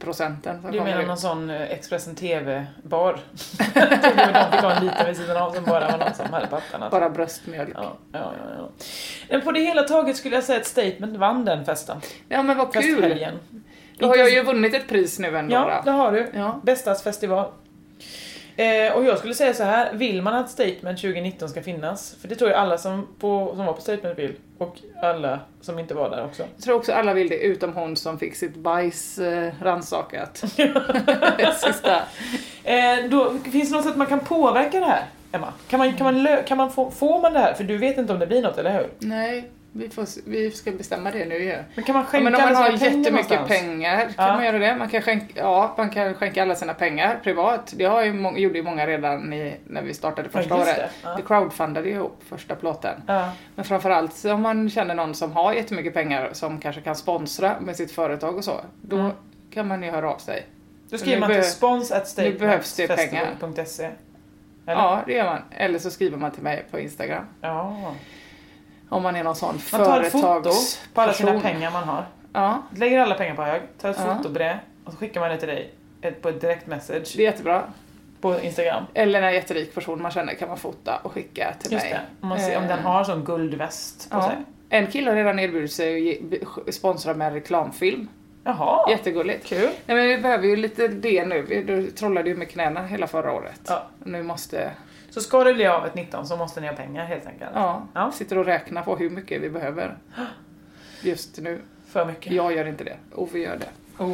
[0.00, 1.06] sekundärprocenten som du menar ut.
[1.06, 3.18] någon sån eh, Expressen TV-bar?
[3.74, 6.32] Jag trodde de fick ha en liten vid sidan av som bara var någon som
[6.32, 6.90] hade pattarna.
[6.90, 7.74] Bara bröstmjölk.
[7.74, 8.68] Ja, ja, ja, ja.
[9.28, 12.00] Men på det hela taget skulle jag säga att Statement vann den festen.
[12.28, 12.82] Ja men vad kul!
[12.82, 13.38] Festhelgen.
[13.98, 15.54] Då har jag ju vunnit ett pris nu ändå.
[15.54, 16.30] Ja, det har du.
[16.34, 16.60] Ja.
[16.62, 17.52] Bästas festival.
[18.60, 22.16] Eh, och jag skulle säga så här, vill man att Statement 2019 ska finnas?
[22.20, 24.34] För det tror jag alla som, på, som var på Statement vill.
[24.58, 26.42] Och alla som inte var där också.
[26.56, 30.36] Jag tror också alla vill det, utom hon som fick sitt bajs eh, rannsakat.
[31.56, 32.02] Sista.
[32.64, 35.52] Eh, då, finns det något sätt man kan påverka det här, Emma?
[35.68, 37.54] Kan man, kan man, lö- kan man få, får man det här?
[37.54, 38.88] För du vet inte om det blir något, eller hur?
[38.98, 41.56] Nej, vi, får, vi ska bestämma det nu ju.
[41.74, 43.48] Men kan man Ja, skänka men om man har jättemycket någonstans?
[43.48, 44.34] pengar kan Ja.
[44.34, 44.76] man göra det.
[44.76, 47.74] Man kan, skänka, ja, man kan skänka alla sina pengar privat.
[47.76, 50.76] Det har ju gjorde ju många redan i, när vi startade Ja, första just året.
[50.76, 51.08] det.
[51.08, 51.14] Ja.
[51.16, 53.02] Vi crowdfundade ihop första plåten.
[53.06, 53.30] Ja.
[53.54, 57.76] Men framförallt om man känner någon som har jättemycket pengar som kanske kan sponsra med
[57.76, 58.60] sitt företag och så.
[58.82, 59.12] Då Mm.
[59.54, 60.46] kan man ju höra av sig.
[60.90, 62.08] Då skriver man till spons at?
[64.66, 65.42] Ja, det gör man.
[65.50, 67.24] Eller så skriver man till mig på Instagram.
[67.40, 67.94] ja.
[68.90, 70.50] Om man är någon sån Man tar ett foto
[70.94, 72.04] på alla sina pengar man har.
[72.32, 74.16] Ja, Lägger alla pengar på hög, tar ett Ja.
[74.16, 75.70] foto på det och så skickar man det till dig
[76.22, 77.62] på ett direkt message det är jättebra.
[78.20, 78.84] på Instagram.
[78.94, 81.92] Eller en jätterik person man känner kan man fota och skicka till Just mig.
[81.92, 82.00] det.
[82.20, 84.22] Om, man ser, om Eh, den har sån guldväst på Ja.
[84.28, 84.36] sig.
[84.68, 86.20] En kille har redan erbjudit sig
[86.68, 88.08] att sponsra med en reklamfilm.
[88.44, 89.46] Jaha, Jättegulligt.
[89.46, 89.68] kul.
[89.86, 91.64] Nej, men vi behöver ju lite det nu.
[91.66, 93.60] Du trollade ju med knäna hela förra året.
[93.68, 93.82] Ja.
[94.04, 94.70] Nu måste...
[95.10, 97.50] Så ska det bli av ett 19 så måste ni ha pengar helt enkelt.
[97.54, 98.12] Ja, Ja.
[98.12, 99.96] sitter och räknar på hur mycket vi behöver.
[101.02, 101.60] Just nu.
[101.88, 102.32] För mycket.
[102.32, 102.96] Jag gör inte det.
[103.14, 103.68] Ove gör det.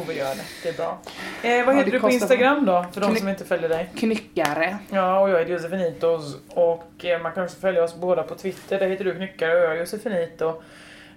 [0.07, 0.41] Vi gör det.
[0.63, 0.97] Det är bra.
[1.43, 2.85] Eh, vad Ja, heter du på Instagram då?
[2.93, 3.89] För de som inte följer dig.
[3.95, 4.77] Knyckare.
[4.89, 6.37] Ja, och jag heter Josefinitos.
[6.49, 8.79] Och eh, man kan också följa oss båda på Twitter.
[8.79, 10.61] Där heter du Knyckare och jag är Josefinito.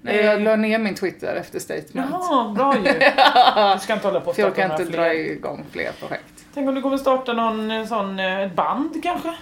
[0.02, 2.10] Nej, jag la ner min Twitter efter statement.
[2.10, 2.82] Jaha, bra ju.
[3.74, 5.04] Du ska inte hålla på och För jag starta kan några inte fler.
[5.04, 6.44] dra igång fler projekt.
[6.54, 9.34] Tänk om du kommer starta någon eh, sån eh, ett band kanske?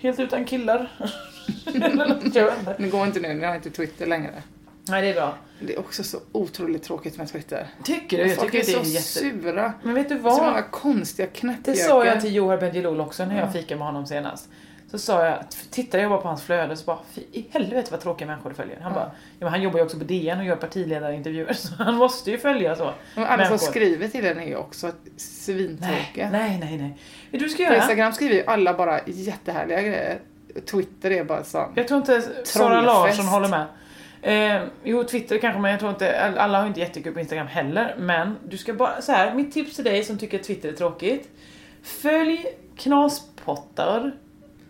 [0.00, 0.92] Helt utan killar?
[1.74, 2.74] Eller något, jag vet inte.
[2.78, 4.42] Det går inte nu, jag har inte Twitter längre.
[4.88, 5.34] Nej, det är bra.
[5.60, 7.66] Det är också så otroligt tråkigt med Twitter.
[7.84, 8.26] Tycker du?
[8.28, 9.42] Jag Folk tycker är det är så jätte...
[9.42, 9.72] sura.
[9.82, 10.70] Men vet du Så många vad?
[10.70, 11.82] konstiga Det knäppjökar.
[11.82, 14.48] sa jag till Johar Bendjelloul också när jag fikade med honom senast.
[14.90, 15.38] Så sa jag,
[15.70, 18.56] tittade jag bara på hans flöde så bara, fy i helvete vad tråkiga människor du
[18.56, 18.80] följer.
[18.80, 21.94] Han bara, ja, men han jobbar ju också på DN och gör partiledarintervjuer så han
[21.94, 22.92] måste ju följa så.
[23.14, 23.56] Men alla som människor.
[23.70, 26.30] skriver till den är ju också svintråkiga.
[26.32, 26.98] Nej, nej, nej.
[27.30, 27.76] Vet du ska På göra?
[27.76, 30.18] Instagram skriver ju alla bara jättehärliga grejer.
[30.70, 31.72] Twitter är bara sån.
[31.74, 32.86] Jag tror inte Sara Trollfest.
[32.86, 33.66] Larsson håller med.
[34.22, 37.94] Eh, jo, Twitter kanske, men jag tror inte, alla har inte jättekul på Instagram heller.
[37.98, 40.72] Men du ska bara, så här, mitt tips till dig som tycker att Twitter är
[40.72, 41.28] tråkigt.
[41.82, 44.12] Följ knaspottar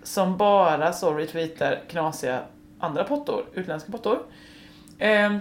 [0.02, 2.40] som bara så retweetar knasiga
[2.78, 4.18] andra pottor, utländska pottor.
[4.98, 5.36] Eh,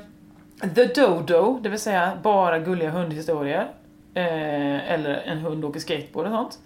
[0.75, 3.71] The Dodo, det vill säga bara gulliga hundhistorier.
[4.13, 6.59] Eh, eller en hund åker skateboard och sånt.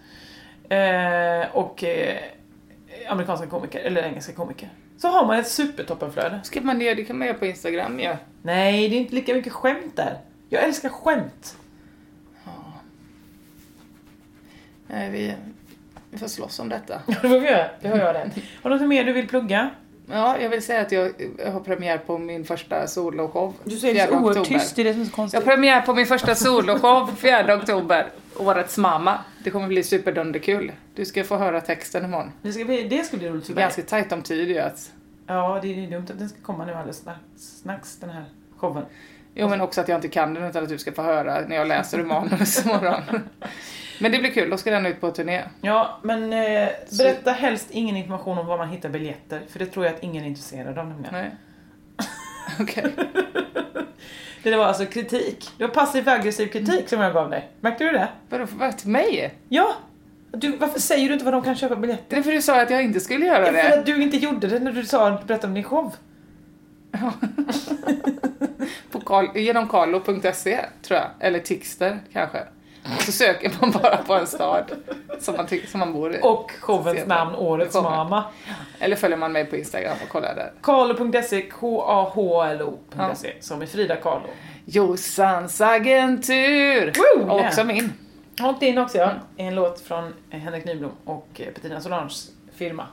[0.69, 2.17] Eh, och eh,
[3.09, 4.69] amerikanska komiker, eller engelska komiker.
[4.97, 6.39] Så har man ett supertoppenflöde.
[6.43, 8.05] Ska man det, det kan man göra på Instagram ju.
[8.05, 8.17] Ja.
[8.41, 10.17] Nej, det är inte lika mycket skämt där.
[10.49, 11.57] Jag älskar skämt.
[14.87, 15.35] Nej, vi,
[16.13, 17.01] vi får slåss om detta.
[17.07, 17.67] Ja, det får vi göra.
[17.81, 18.31] Det har jag det.
[18.63, 19.69] Har du något mer du vill plugga?
[20.11, 23.53] Ja, jag vill säga att jag jag har premiär på min första soloshow.
[23.63, 24.59] Du säger 4 så oerhört oktober.
[24.59, 25.43] tyst, det är det som är så Jag konstigt.
[25.45, 28.07] har premiär på min första soloshow 4 oktober.
[28.37, 29.19] Årets mamma.
[29.43, 30.71] Det kommer bli superdunderkul.
[30.95, 32.31] Du ska få höra texten imorgon.
[32.41, 33.61] Det ska bli, det ska bli roligt för mig.
[33.61, 34.91] Ganska tajt om tid ju att...
[35.27, 37.19] Ja, det är dumt att den ska komma nu alldeles snacks,
[37.61, 38.25] snacks den här
[38.57, 38.85] showen.
[39.35, 41.55] Jo men också att jag inte kan den utan att du ska få höra när
[41.55, 43.01] jag läser ur manus imorgon.
[43.99, 45.41] Men det blir kul, då ska den ut på turné.
[45.61, 49.85] Ja, men eh, berätta helst ingen information om var man hittar biljetter, för det tror
[49.85, 51.13] jag att ingen är intresserad av nämligen.
[51.13, 51.31] Nej.
[52.59, 52.91] Okej.
[54.43, 55.49] Det där var alltså kritik.
[55.57, 57.49] Det var passiv aggressiv kritik som jag gav dig.
[57.61, 58.07] Märkte du det?
[58.29, 59.33] Vadå, för vad till mig?
[59.49, 59.73] Ja!
[60.31, 62.03] Du, varför säger du inte var de kan köpa biljetter?
[62.09, 63.79] Det är för du sa att jag inte skulle göra För det.
[63.79, 65.95] att du inte gjorde det när du sa berätta om din show.
[68.91, 72.39] På Karl, genom karlo.se tror jag, eller Tixter kanske.
[72.99, 74.71] Så söker man bara på en stad
[75.19, 76.19] som man, som man bor i.
[76.21, 77.89] Och showens namn Årets kommer.
[77.89, 78.23] Mamma.
[78.79, 80.51] Eller följer man mig på Instagram och kollar där.
[80.61, 84.27] Carlo.se, K-A-H-L-O.se, som är Frida Carlo.
[84.65, 86.93] Jossans agentur!
[86.95, 87.29] Woo!
[87.31, 87.47] Och Yeah.
[87.47, 87.93] också min.
[88.43, 89.11] Och din också ja.
[89.37, 92.87] En låt från Henrik Nyblom och eh, Bettina Solanges firma.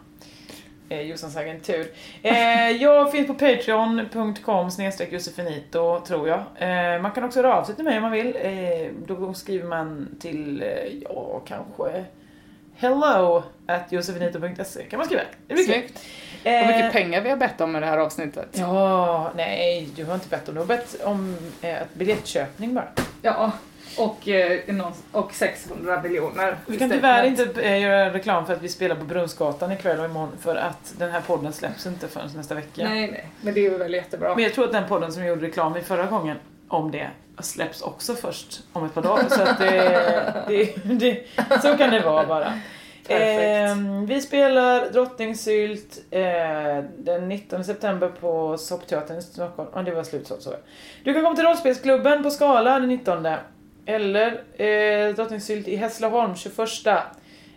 [0.90, 1.90] Eh, Jossans agentur.
[2.22, 6.38] Eh, jag finns på patreon.com snedstreck josefinito tror jag.
[6.58, 8.36] Eh, man kan också höra av sig till mig om man vill.
[8.42, 10.68] Eh, då skriver man till, eh,
[11.02, 12.04] ja kanske
[12.76, 15.22] hello at josefinito.se kan man skriva.
[15.46, 15.74] Det blir kul.
[15.74, 16.06] Snyggt.
[16.44, 18.48] Vad mycket Eh, pengar vi har bett om i det här avsnittet.
[18.52, 22.88] Ja, nej du har inte bett om, du har bett om eh, ett biljettköpning bara.
[23.22, 23.52] Ja,
[23.98, 24.60] och, eh,
[25.12, 26.56] och 600 miljoner.
[26.66, 30.04] Vi kan tyvärr inte eh, göra reklam för att vi spelar på Brunnsgatan ikväll och
[30.04, 32.84] imorgon för att den här podden släpps inte förrän nästa vecka.
[32.84, 33.26] Nej, nej.
[33.40, 34.34] Men det är väl jättebra.
[34.34, 36.36] Men jag tror att den podden som vi gjorde reklam i förra gången
[36.68, 39.28] om det släpps också först om ett par dagar.
[39.28, 41.24] Så att det, det, det,
[41.62, 42.52] så kan det vara bara.
[43.08, 43.76] Eh,
[44.06, 49.68] vi spelar Drottningsylt eh, den 19 september på Soppteatern i Stockholm.
[49.74, 50.54] Ja, det var slutsålt så.
[51.04, 53.26] Du kan komma till Rollspelsklubben på Skala den 19.
[53.94, 56.68] Eller eh, Drottningsylt i Hässleholm 21.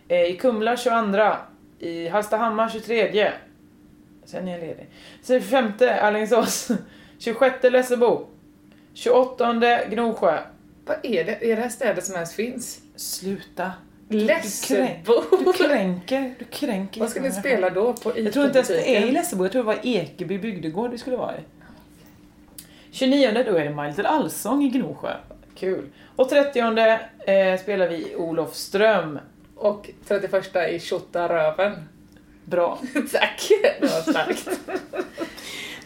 [0.08, 1.32] Eh, I Kumla 22.
[1.78, 3.32] I Hallstahammar 23.
[4.24, 4.86] Sen är jag ledig.
[5.22, 6.68] Sen 25 Alingsås.
[7.18, 8.26] 26 Lessebo.
[8.94, 9.54] 28
[9.90, 10.38] Gnosjö.
[10.86, 11.52] Vad är det?
[11.52, 12.80] Är det här städer som ens finns?
[12.96, 13.72] Sluta.
[14.08, 15.22] Lessebo?
[15.44, 16.34] Du kränker.
[16.38, 17.00] Du kränker.
[17.00, 19.12] Vad ska ni spela då på Jag tror inte ens det är i?
[19.12, 21.40] Lessebo, jag tror det var Ekeby bygdegård det skulle vara i.
[22.90, 25.16] 29 då är det My Little Allsång i Gnosjö.
[25.54, 25.84] Kul.
[26.16, 29.18] Och 30 eh, spelar vi i Olofström.
[29.56, 31.88] Och 31 i Tjottaröven.
[32.44, 32.78] Bra.
[33.12, 33.48] Tack!
[33.80, 34.48] Det var starkt.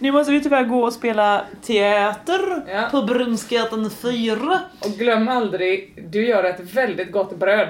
[0.01, 2.89] Nu måste vi tyvärr gå och spela teater Ja.
[2.91, 4.61] på Brunnsgatan 4.
[4.85, 7.69] Och glöm aldrig, du gör ett väldigt gott bröd.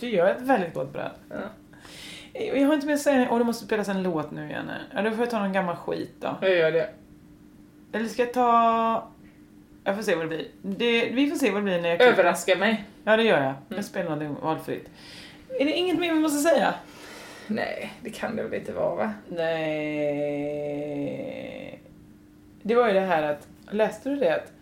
[0.00, 1.10] Du gör ett väldigt gott bröd.
[1.30, 1.36] Ja.
[2.54, 4.70] Jag har inte mer att säga, och det måste spelas en låt nu igen.
[4.94, 6.36] Ja, då får jag ta någon gammal skit då.
[6.40, 6.90] Jag gör det.
[7.92, 9.08] Eller ska jag ta...
[9.88, 10.46] Jag får se vad det blir.
[10.62, 12.12] Det, vi får se vad det blir när jag klipper.
[12.12, 12.84] Överraska mig.
[13.04, 13.54] Ja, det gör jag.
[13.76, 14.88] Jag spelar något valfritt.
[15.60, 16.74] Är det inget mer vi måste säga?
[17.46, 19.12] Nej, det kan det väl inte vara va?
[20.38, 21.80] Nej.
[22.62, 24.52] Det var ju det här att, läste du det att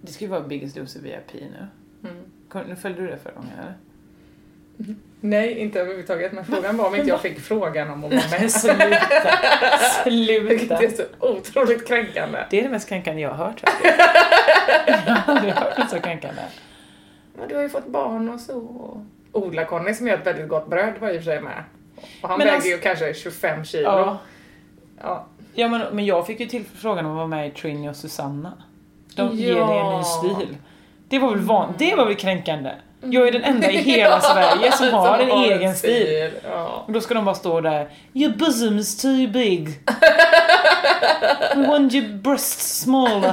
[0.00, 1.66] det ska ju vara Biggest Loser VIP nu.
[2.10, 2.22] Mm.
[2.48, 3.74] Kom- Nu följde du det förra gången eller?
[5.20, 6.32] Nej, inte överhuvudtaget.
[6.32, 8.50] Men frågan var om inte jag fick frågan om att vara med.
[8.52, 8.78] Sluta!
[10.02, 10.74] Sluta!
[10.84, 12.38] är så otroligt kränkande.
[12.50, 13.94] Det är det mest kränkande jag har hört faktiskt.
[15.06, 16.42] Jag har aldrig hört något så kränkande.
[17.38, 19.00] Men du har ju fått barn och så.
[19.32, 21.64] Odla-Conny som gör ett väldigt gott bröd var i och för sig med.
[22.22, 23.82] Och han Men väger alltså- ju kanske 25 kilo.
[23.84, 24.18] Ja.
[25.02, 25.26] Ja.
[25.54, 27.96] Ja men, men jag fick ju till frågan om att vara med i Trini och
[27.96, 28.52] Susanna.
[29.16, 29.66] De ger Ja.
[29.66, 30.56] dig en ny stil.
[31.08, 32.70] Det var väl van, det var väl kränkande?
[33.00, 36.30] Jag är den enda i hela Sverige som har en egen stil.
[36.50, 36.84] Ja.
[36.86, 39.68] Och då ska de bara stå där Your bosom is too big.
[41.54, 43.32] We want your breasts smaller.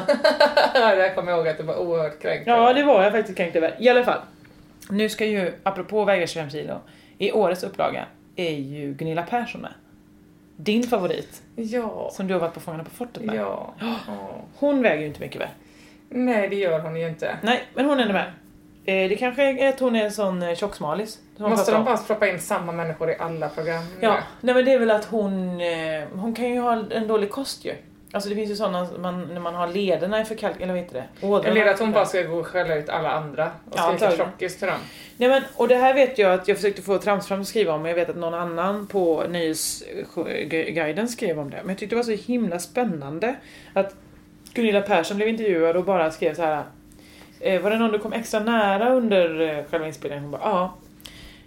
[0.73, 2.61] Där kommer jag ihåg att det var oerhört kränkande.
[2.61, 3.75] Ja det var jag faktiskt kränkt över.
[3.79, 4.19] I alla fall.
[4.89, 6.81] Nu ska ju, apropå väga 25 kilo,
[7.17, 8.05] i årets upplaga
[8.35, 9.73] är ju Gunilla Persson med.
[10.57, 12.09] Din favorit, Ja.
[12.13, 13.35] som du har varit på Fångarna på fortet med.
[13.35, 13.73] Ja.
[13.79, 13.95] ja.
[14.55, 15.47] Hon väger ju inte mycket väl?
[16.09, 17.37] Nej, det gör hon ju inte.
[17.41, 18.31] Nej, men hon är med.
[18.85, 21.19] Eh, det kanske är att hon är en sån eh, tjocksmalis.
[21.37, 23.83] Måste de bara stoppa in samma människor i alla program?
[23.99, 27.31] Ja, nej men det är väl att hon, eh, hon kan ju ha en dålig
[27.31, 27.73] kost ju.
[28.11, 30.81] Alltså det finns ju sådana, man, när man har lederna är för kalk, eller vad
[30.81, 31.27] heter det?
[31.27, 33.91] Ådrarna Eller att hon bara ska gå och skälla ut alla andra och Ja, skrika
[33.91, 34.25] antagligen.
[34.31, 34.77] tjockis till dem.
[35.17, 37.81] Nej men, och det här vet jag att jag försökte få Tramsfram att skriva om,
[37.81, 41.57] men jag vet att någon annan på Nöjesguiden skrev om det.
[41.61, 43.35] Men jag tyckte det var så himla spännande
[43.73, 43.95] att
[44.53, 46.63] Gunilla Persson blev intervjuad och bara skrev så här.
[47.39, 50.23] Eh, var det någon du kom extra nära under eh, själva inspelningen?
[50.23, 50.73] Hon bara, ja.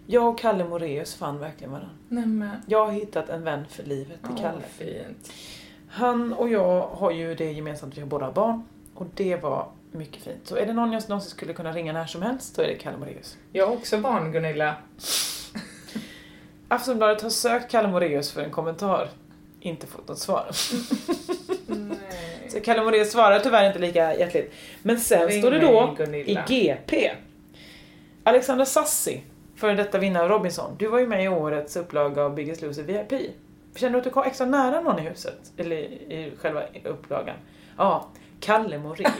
[0.06, 1.90] Jag och Kalle Moreus fann verkligen varandra.
[2.08, 2.50] Nej men.
[2.66, 4.60] Jag har hittat en vän för livet i Åh, Kalle.
[4.78, 5.32] fint.
[5.88, 8.64] Han och jag har ju det gemensamt, vi har båda barn.
[8.94, 10.40] Och det var mycket fint.
[10.46, 12.74] Så är det någon jag någonsin skulle kunna ringa när som helst så är det
[12.74, 13.36] Kalle Moreus.
[13.52, 14.74] Jag har också barn Gunilla.
[16.68, 19.08] Aftonbladet har sökt Kalle Moreus för en kommentar.
[19.60, 20.46] Inte fått något svar.
[21.66, 21.98] Nej.
[22.58, 24.54] Så Kalle Moraeus svarar tyvärr inte lika hjärtligt.
[24.82, 27.10] Men sen Ring står det då i GP.
[28.24, 29.20] Alexander Sassi,
[29.56, 30.76] före detta vinnare av Robinson.
[30.78, 33.12] Du var ju med i årets upplaga av Biggest Loser VIP.
[33.76, 35.52] Känner du att du kom extra nära någon i huset?
[35.56, 37.36] Eller i själva upplagan?
[37.76, 38.08] Ja,
[38.40, 39.12] Kalle Moraeus.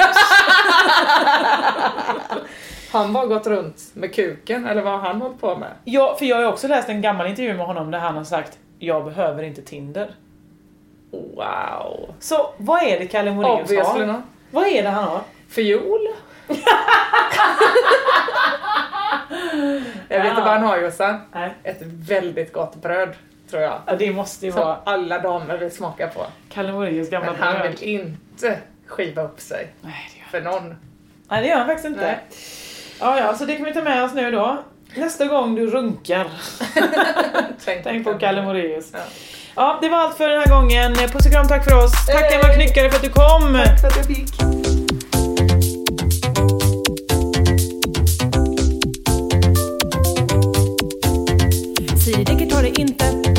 [2.93, 5.71] Han bara gått runt med kuken, eller vad har han hållit på med?
[5.85, 8.59] ja, för jag har också läst en gammal intervju med honom där han har sagt
[8.79, 10.15] jag behöver inte Tinder.
[11.11, 12.15] Wow.
[12.21, 14.23] Så vad är det Kalle Moraeus har?
[14.51, 15.21] Vad är det han har?
[15.49, 16.09] Fiol?
[20.09, 21.21] jag vet inte vad han har Jossan.
[21.63, 23.15] Ett väldigt gott bröd,
[23.51, 23.81] tror jag.
[23.87, 26.27] Ja, det måste ju Som vara alla damer vill smaka på.
[26.49, 27.79] Kalle Moraeus gamla Men han bröd.
[27.81, 30.77] vill inte skiva upp sig Nej, det gör för någon.
[31.29, 32.01] Nej, det gör han faktiskt inte.
[32.01, 32.19] Nej.
[33.01, 34.63] Ja, ja, så det kan vi ta med oss nu då.
[34.95, 36.27] Nästa gång du runkar,
[37.83, 38.91] tänk på Kalle Moraeus.
[38.93, 38.99] Ja.
[39.61, 40.95] Ja, det var allt för den här gången.
[40.95, 41.93] Puss och kram, tack för oss.
[42.07, 42.41] Tack Hej!
[42.45, 43.63] Emma Knyckare för att du kom.
[43.65, 44.29] Tack för att jag fick.
[52.05, 53.38] Siri Decker tar det inte.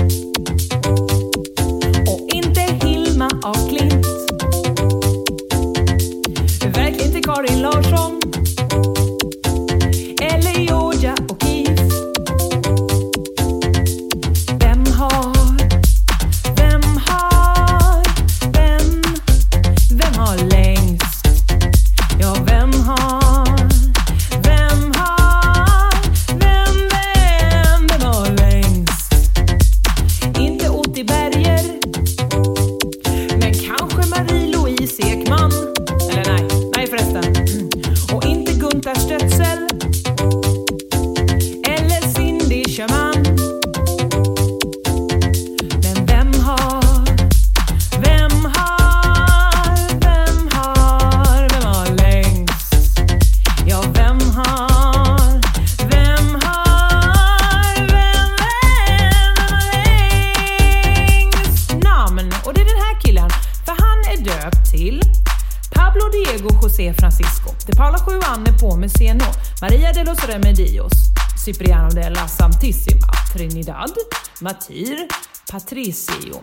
[74.50, 75.06] Matir,
[75.48, 76.42] Patricio,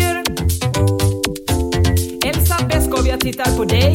[0.00, 0.44] försöker?
[2.28, 3.94] Elsa Beskow, jag tittar på dig.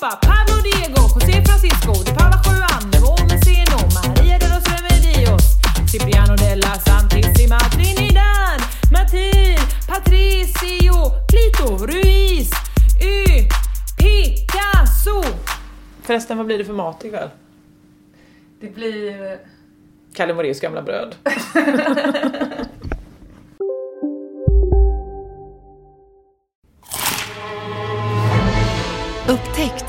[0.00, 0.18] Allihopa!
[0.20, 6.74] Pablo Diego, José Francisco, de Paula Juan Nepomuceno, Maria de los Remedios, Cipriano de la
[6.80, 8.58] Santissima Trinidad,
[8.90, 12.50] Matir, Patricio, Clito, Ruiz,
[13.00, 13.48] Y,
[13.96, 15.22] Picasso!
[16.02, 17.30] Förresten, vad blir det för mat ikväll?
[18.60, 19.38] Det blir...
[20.12, 21.14] Kalle Moraeus gamla bröd.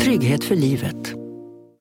[0.00, 1.23] Trygghet för livet.